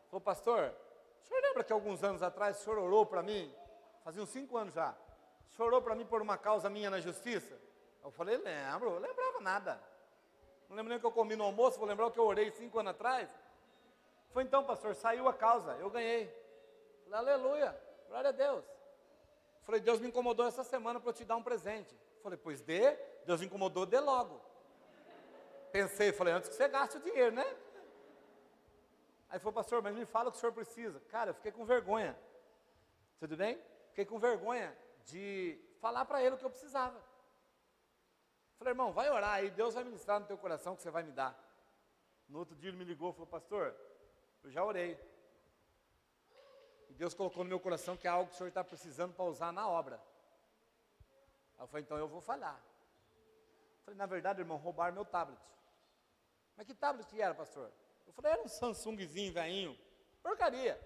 [0.08, 0.72] Falou, pastor,
[1.20, 3.52] o senhor lembra que alguns anos atrás o senhor orou para mim?
[4.04, 4.94] Fazia uns cinco anos já.
[5.50, 7.60] O senhor orou para mim por uma causa minha na justiça?
[8.04, 9.82] Eu falei, lembro, eu lembrava nada.
[10.68, 12.50] Não lembro nem o que eu comi no almoço, vou lembrar o que eu orei
[12.50, 13.28] cinco anos atrás.
[14.30, 16.32] Foi então, pastor, saiu a causa, eu ganhei.
[17.04, 18.64] Falei, aleluia, glória a Deus.
[19.62, 21.96] Falei, Deus me incomodou essa semana para eu te dar um presente.
[22.22, 24.40] Falei, pois dê, Deus me incomodou, dê logo.
[25.72, 27.56] Pensei, falei, antes que você gaste o dinheiro, né?
[29.28, 31.00] Aí falou, pastor, mas me fala o que o senhor precisa.
[31.08, 32.16] Cara, eu fiquei com vergonha.
[33.18, 33.58] Tudo bem?
[33.88, 37.00] Fiquei com vergonha de falar para ele o que eu precisava.
[38.58, 41.12] Falei, irmão, vai orar aí, Deus vai ministrar no teu coração que você vai me
[41.12, 41.38] dar.
[42.28, 43.74] No outro dia ele me ligou e falou, pastor,
[44.42, 44.98] eu já orei.
[46.88, 49.24] E Deus colocou no meu coração que é algo que o senhor está precisando para
[49.24, 50.00] usar na obra.
[51.58, 52.60] Aí eu falei, então eu vou falhar.
[53.84, 55.40] falei, na verdade, irmão, roubaram meu tablet.
[56.56, 57.70] Mas que tablet que era, pastor?
[58.06, 59.78] Eu falei, era um Samsungzinho velhinho,
[60.22, 60.80] porcaria.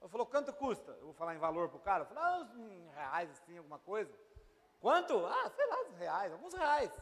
[0.00, 0.92] Ele falou, quanto custa?
[0.92, 2.02] Eu vou falar em valor para o cara.
[2.02, 4.12] Eu falei, ah, uns reais assim, alguma coisa.
[4.84, 5.24] Quanto?
[5.24, 6.92] Ah, sei lá, reais, alguns reais.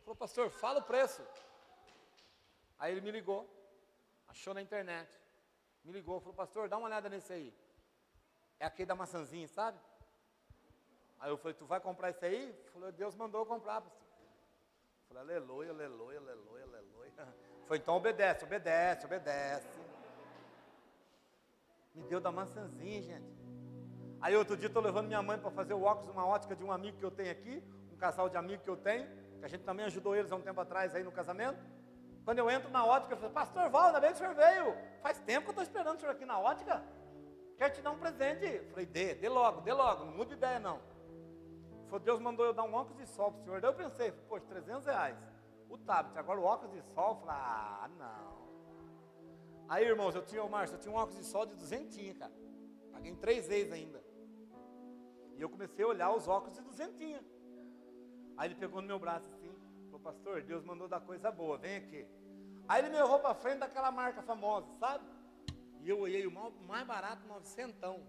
[0.00, 1.24] Falou, pastor, fala o preço.
[2.80, 3.48] Aí ele me ligou,
[4.26, 5.08] achou na internet,
[5.84, 7.54] me ligou, falou, pastor, dá uma olhada nesse aí.
[8.58, 9.78] É aquele da maçãzinha, sabe?
[11.20, 12.52] Aí eu falei, tu vai comprar esse aí?
[12.72, 14.02] Falou, Deus mandou eu comprar, pastor.
[14.02, 17.34] Eu falei, aleluia, aleluia, aleluia, aleluia.
[17.68, 19.68] Foi então obedece, obedece, obedece.
[21.94, 23.39] Me deu da maçãzinha, gente.
[24.20, 26.70] Aí outro dia estou levando minha mãe para fazer o óculos, uma ótica de um
[26.70, 29.08] amigo que eu tenho aqui, um casal de amigos que eu tenho,
[29.38, 31.58] que a gente também ajudou eles há um tempo atrás aí no casamento.
[32.24, 34.76] Quando eu entro na ótica, eu falo, pastor Val, ainda bem que o senhor veio.
[35.02, 36.82] Faz tempo que eu estou esperando o senhor aqui na ótica.
[37.56, 38.44] Quero te dar um presente.
[38.44, 40.80] Eu falei, dê, dê logo, dê logo, não mude ideia não.
[41.88, 43.60] Falei, Deus mandou eu dar um óculos de sol para o senhor.
[43.62, 45.16] Daí eu pensei, poxa, 300 reais.
[45.68, 48.40] O tablet, agora o óculos de sol, eu falei, ah, não.
[49.66, 52.32] Aí, irmãos, eu tinha, o Márcio, eu tinha um óculos de sol de 200, cara.
[52.92, 54.09] Paguei em três vezes ainda.
[55.36, 57.22] E eu comecei a olhar os óculos de duzentinha.
[58.36, 59.52] Aí ele pegou no meu braço assim,
[59.84, 62.06] falou, pastor, Deus mandou dar coisa boa, vem aqui.
[62.68, 65.04] Aí ele me levou para frente daquela marca famosa, sabe?
[65.82, 68.00] E eu olhei o mais barato, novecentão.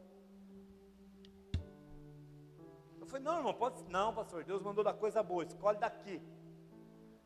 [2.99, 6.21] Eu falei, não, irmão, pode Não, pastor, Deus mandou dar coisa boa, escolhe daqui.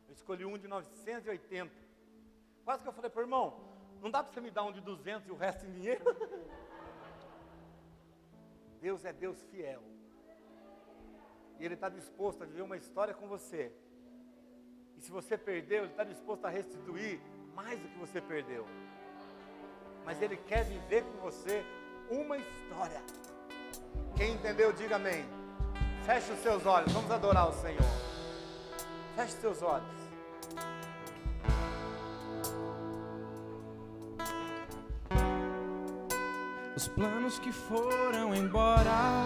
[0.07, 1.71] Eu escolhi um de 980.
[2.63, 3.59] Quase que eu falei o irmão,
[4.01, 6.03] não dá para você me dar um de 200 e o resto em dinheiro?
[8.85, 9.81] Deus é Deus fiel.
[11.57, 13.71] E Ele está disposto a viver uma história com você.
[14.95, 17.19] E se você perdeu, Ele está disposto a restituir
[17.55, 18.63] mais do que você perdeu.
[20.05, 21.65] Mas Ele quer viver com você
[22.11, 23.01] uma história.
[24.15, 25.25] Quem entendeu, diga amém.
[26.05, 27.91] Feche os seus olhos, vamos adorar o Senhor.
[29.15, 29.94] Feche os seus olhos.
[36.85, 39.25] Os planos que foram embora.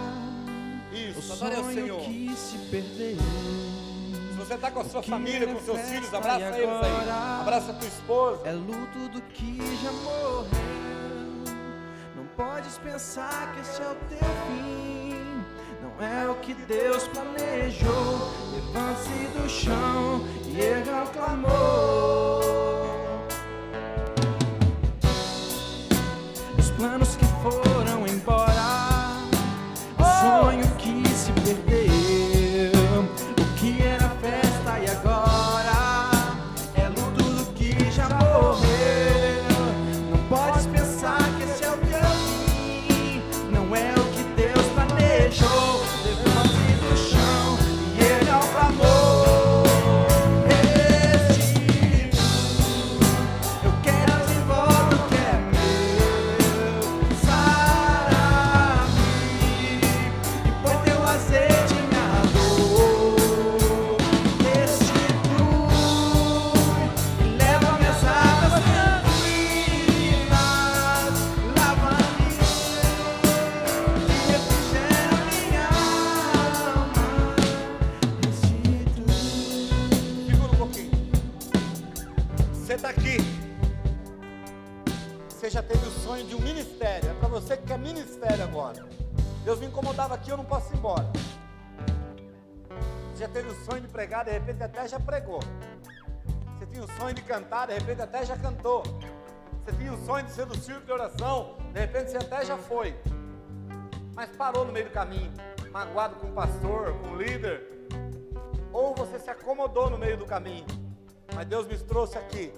[0.90, 2.00] Isso, o sonho Senhor.
[2.00, 3.18] que se perdeu.
[3.18, 7.10] Se você está com a sua família, com seus filhos, abraça eles aí.
[7.42, 8.48] Abraça a tua esposa.
[8.48, 10.48] É luto do que já morreu.
[12.16, 15.44] Não podes pensar que esse é o teu fim.
[15.82, 18.32] Não é o que Deus planejou.
[18.54, 19.99] Levante-se do chão
[97.70, 98.82] de repente até já cantou.
[99.64, 102.56] Você tinha o sonho de ser do círculo de oração, de repente você até já
[102.56, 102.96] foi.
[104.12, 105.32] Mas parou no meio do caminho,
[105.70, 107.86] magoado com o pastor, com o líder,
[108.72, 110.66] ou você se acomodou no meio do caminho.
[111.32, 112.52] Mas Deus me trouxe aqui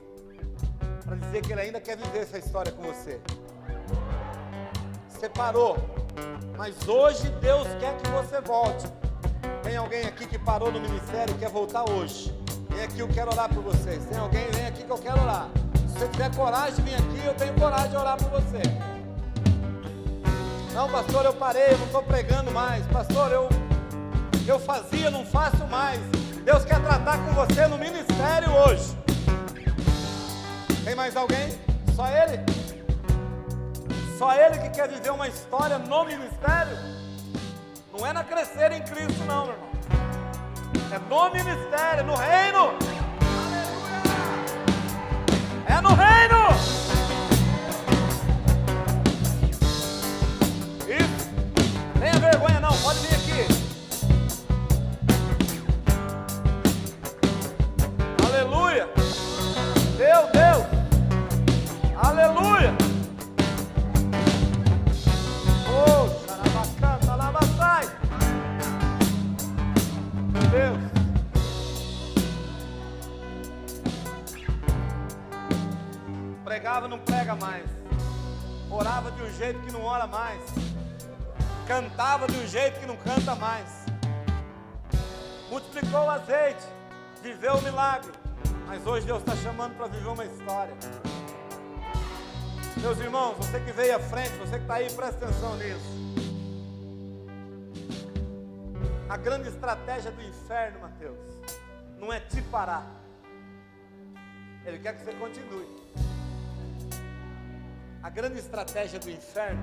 [1.05, 3.21] para dizer que Ele ainda quer viver essa história com você.
[5.11, 5.77] Você parou,
[6.57, 8.87] mas hoje Deus quer que você volte.
[9.63, 12.42] Tem alguém aqui que parou no ministério e quer voltar hoje?
[12.75, 14.05] Vem aqui, eu quero orar por vocês.
[14.07, 14.51] Tem alguém?
[14.51, 15.49] Vem aqui que eu quero orar.
[15.75, 18.63] Se você tiver coragem vir aqui, eu tenho coragem de orar por você.
[20.73, 22.85] Não, pastor, eu parei, eu não estou pregando mais.
[22.87, 23.49] Pastor, eu,
[24.47, 26.01] eu fazia, não faço mais.
[26.45, 28.97] Deus quer tratar com você no ministério hoje.
[30.85, 31.59] Tem mais alguém?
[31.95, 32.41] Só ele?
[34.19, 36.77] Só ele que quer viver uma história no ministério?
[37.93, 39.69] Não é na crescer em Cristo, não, meu irmão.
[40.93, 42.75] É no ministério, no reino.
[45.67, 46.02] É no reino.
[80.13, 80.43] Mais.
[81.67, 83.87] Cantava de um jeito que não canta mais.
[85.51, 86.63] Multiplicou o azeite.
[87.23, 88.13] Viveu o milagre.
[88.67, 90.75] Mas hoje Deus está chamando para viver uma história.
[92.77, 96.03] Meus irmãos, você que veio à frente, você que está aí, presta atenção nisso.
[99.09, 101.19] A grande estratégia do inferno, Mateus,
[101.99, 102.87] não é te parar.
[104.65, 105.69] Ele quer que você continue.
[108.03, 109.63] A grande estratégia do inferno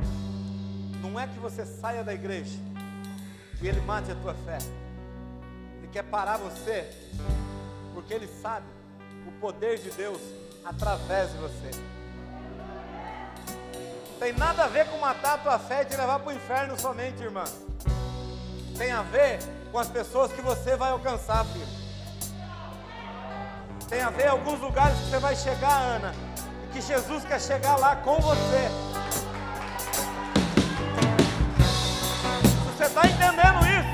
[1.01, 2.57] não é que você saia da igreja
[3.61, 4.57] e ele mate a tua fé.
[5.77, 6.89] Ele quer parar você,
[7.93, 8.65] porque ele sabe
[9.27, 10.21] o poder de Deus
[10.63, 11.71] através de você.
[14.19, 16.79] Tem nada a ver com matar a tua fé e te levar para o inferno
[16.79, 17.43] somente, irmã.
[18.77, 19.39] Tem a ver
[19.71, 21.67] com as pessoas que você vai alcançar, filho.
[23.87, 26.13] Tem a ver alguns lugares que você vai chegar, Ana.
[26.65, 28.69] E que Jesus quer chegar lá com você.
[32.89, 33.93] Está entendendo isso?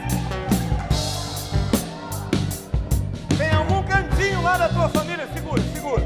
[3.37, 5.27] Tem algum cantinho lá da tua família?
[5.33, 6.03] Segura, segura.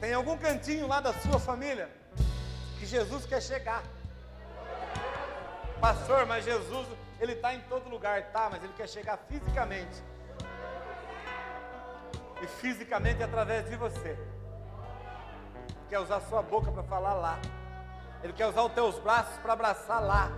[0.00, 1.90] Tem algum cantinho lá da sua família
[2.78, 3.82] que Jesus quer chegar?
[5.80, 6.86] Pastor, mas Jesus,
[7.20, 8.48] ele está em todo lugar, tá?
[8.50, 10.02] Mas ele quer chegar fisicamente.
[12.42, 14.18] e fisicamente através de você.
[15.88, 17.38] Quer usar sua boca para falar lá.
[18.22, 20.30] Ele quer usar os teus braços para abraçar lá.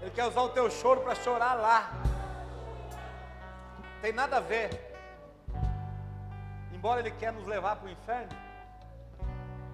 [0.00, 1.90] Ele quer usar o teu choro para chorar lá.
[4.00, 4.88] Tem nada a ver.
[6.72, 8.32] Embora ele quer nos levar para o inferno,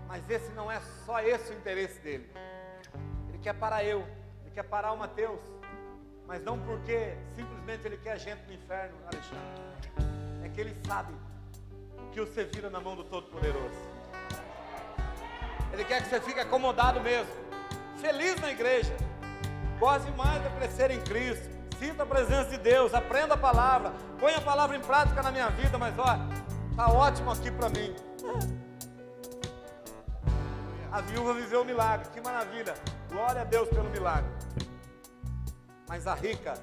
[0.09, 2.31] mas esse não é só esse o interesse dele.
[3.29, 4.01] Ele quer parar eu,
[4.43, 5.41] ele quer parar o Mateus,
[6.27, 10.45] mas não porque simplesmente ele quer a gente no inferno, Alexandre.
[10.45, 11.15] É que ele sabe
[12.13, 13.94] que você vira na mão do Todo-Poderoso.
[15.75, 17.33] Ele quer que você fique acomodado mesmo,
[17.97, 18.97] feliz na igreja,
[19.81, 21.49] goste mais de crescer em Cristo,
[21.81, 25.51] sinta a presença de Deus, aprenda a palavra, ponha a palavra em prática na minha
[25.51, 26.21] vida, mas olha,
[26.71, 27.93] está ótimo aqui para mim.
[30.93, 32.75] A viúva viveu o milagre, que maravilha,
[33.11, 34.31] glória a Deus pelo milagre.
[35.89, 36.55] Mas a rica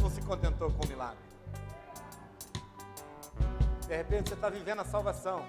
[0.00, 1.18] não se contentou com o milagre.
[3.86, 5.44] De repente você está vivendo a salvação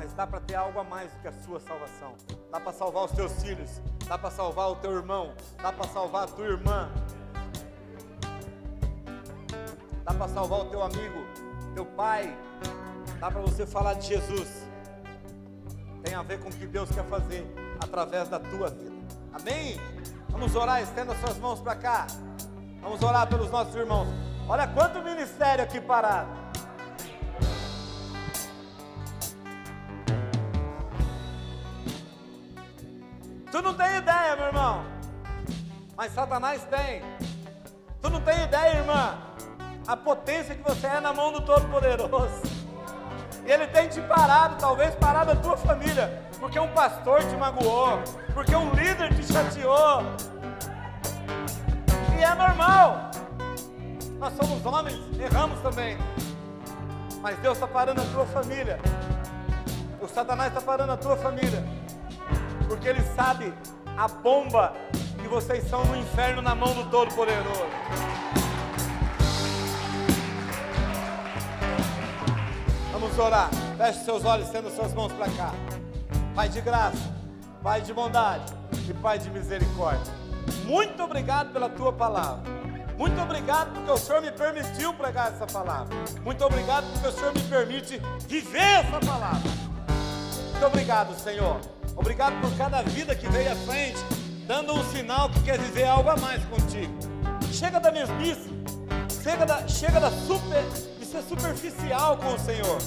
[0.00, 2.14] mas dá para ter algo a mais do que a sua salvação.
[2.50, 6.24] Dá para salvar os teus filhos, dá para salvar o teu irmão, dá para salvar
[6.24, 6.90] a tua irmã,
[10.02, 11.18] dá para salvar o teu amigo,
[11.74, 12.34] teu pai,
[13.18, 14.66] dá para você falar de Jesus.
[16.02, 17.46] Tem a ver com o que Deus quer fazer
[17.78, 18.96] através da tua vida.
[19.34, 19.78] Amém?
[20.30, 22.06] Vamos orar, estenda suas mãos para cá.
[22.80, 24.08] Vamos orar pelos nossos irmãos.
[24.48, 26.39] Olha quanto ministério aqui parado.
[33.50, 34.84] Tu não tem ideia, meu irmão.
[35.96, 37.02] Mas Satanás tem.
[38.00, 39.18] Tu não tem ideia, irmã.
[39.88, 42.42] A potência que você é na mão do Todo-Poderoso.
[43.44, 47.98] E ele tem te parado, talvez parado a tua família, porque um pastor te magoou,
[48.32, 50.02] porque um líder te chateou.
[52.16, 53.10] E é normal.
[54.20, 55.98] Nós somos homens, erramos também.
[57.20, 58.78] Mas Deus está parando a tua família.
[60.00, 61.79] O Satanás está parando a tua família
[62.70, 63.52] porque Ele sabe
[63.96, 64.72] a bomba
[65.20, 67.66] que vocês são no inferno na mão do Todo-Poderoso.
[72.92, 73.50] Vamos orar.
[73.76, 75.52] Feche seus olhos, estenda suas mãos para cá.
[76.32, 77.12] Pai de graça,
[77.60, 78.52] Pai de bondade
[78.88, 80.12] e Pai de misericórdia.
[80.64, 82.48] Muito obrigado pela tua palavra.
[82.96, 85.96] Muito obrigado porque o Senhor me permitiu pregar essa palavra.
[86.22, 89.50] Muito obrigado porque o Senhor me permite viver essa palavra.
[90.52, 91.79] Muito obrigado, Senhor.
[92.00, 93.98] Obrigado por cada vida que veio à frente,
[94.46, 96.90] dando um sinal que quer viver algo a mais contigo.
[97.52, 98.50] Chega da mesmice,
[99.22, 100.64] chega da, chega da super,
[100.98, 102.78] de ser superficial com o Senhor.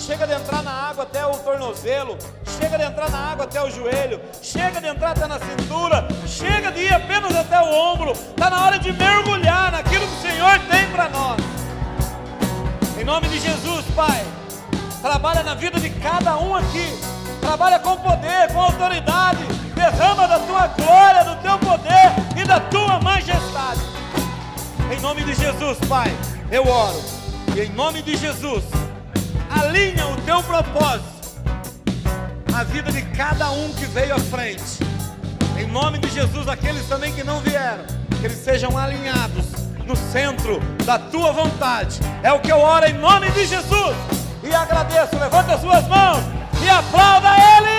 [0.00, 2.16] Chega de entrar na água até o tornozelo,
[2.58, 6.72] chega de entrar na água até o joelho, chega de entrar até na cintura, chega
[6.72, 8.12] de ir apenas até o ombro.
[8.12, 11.38] Está na hora de mergulhar naquilo que o Senhor tem para nós.
[12.98, 14.24] Em nome de Jesus, Pai,
[15.02, 17.17] trabalha na vida de cada um aqui
[17.48, 19.42] trabalha com poder, com autoridade,
[19.74, 23.80] derrama da tua glória, do teu poder e da tua majestade.
[24.92, 26.14] Em nome de Jesus, Pai,
[26.50, 27.00] eu oro.
[27.56, 28.64] E em nome de Jesus,
[29.48, 31.08] alinha o teu propósito
[32.52, 34.80] na vida de cada um que veio à frente.
[35.58, 37.84] Em nome de Jesus, aqueles também que não vieram,
[38.20, 39.46] que eles sejam alinhados
[39.86, 41.98] no centro da tua vontade.
[42.22, 43.96] É o que eu oro em nome de Jesus.
[44.44, 45.18] E agradeço.
[45.18, 47.78] Levanta as suas mãos e aplauda ele!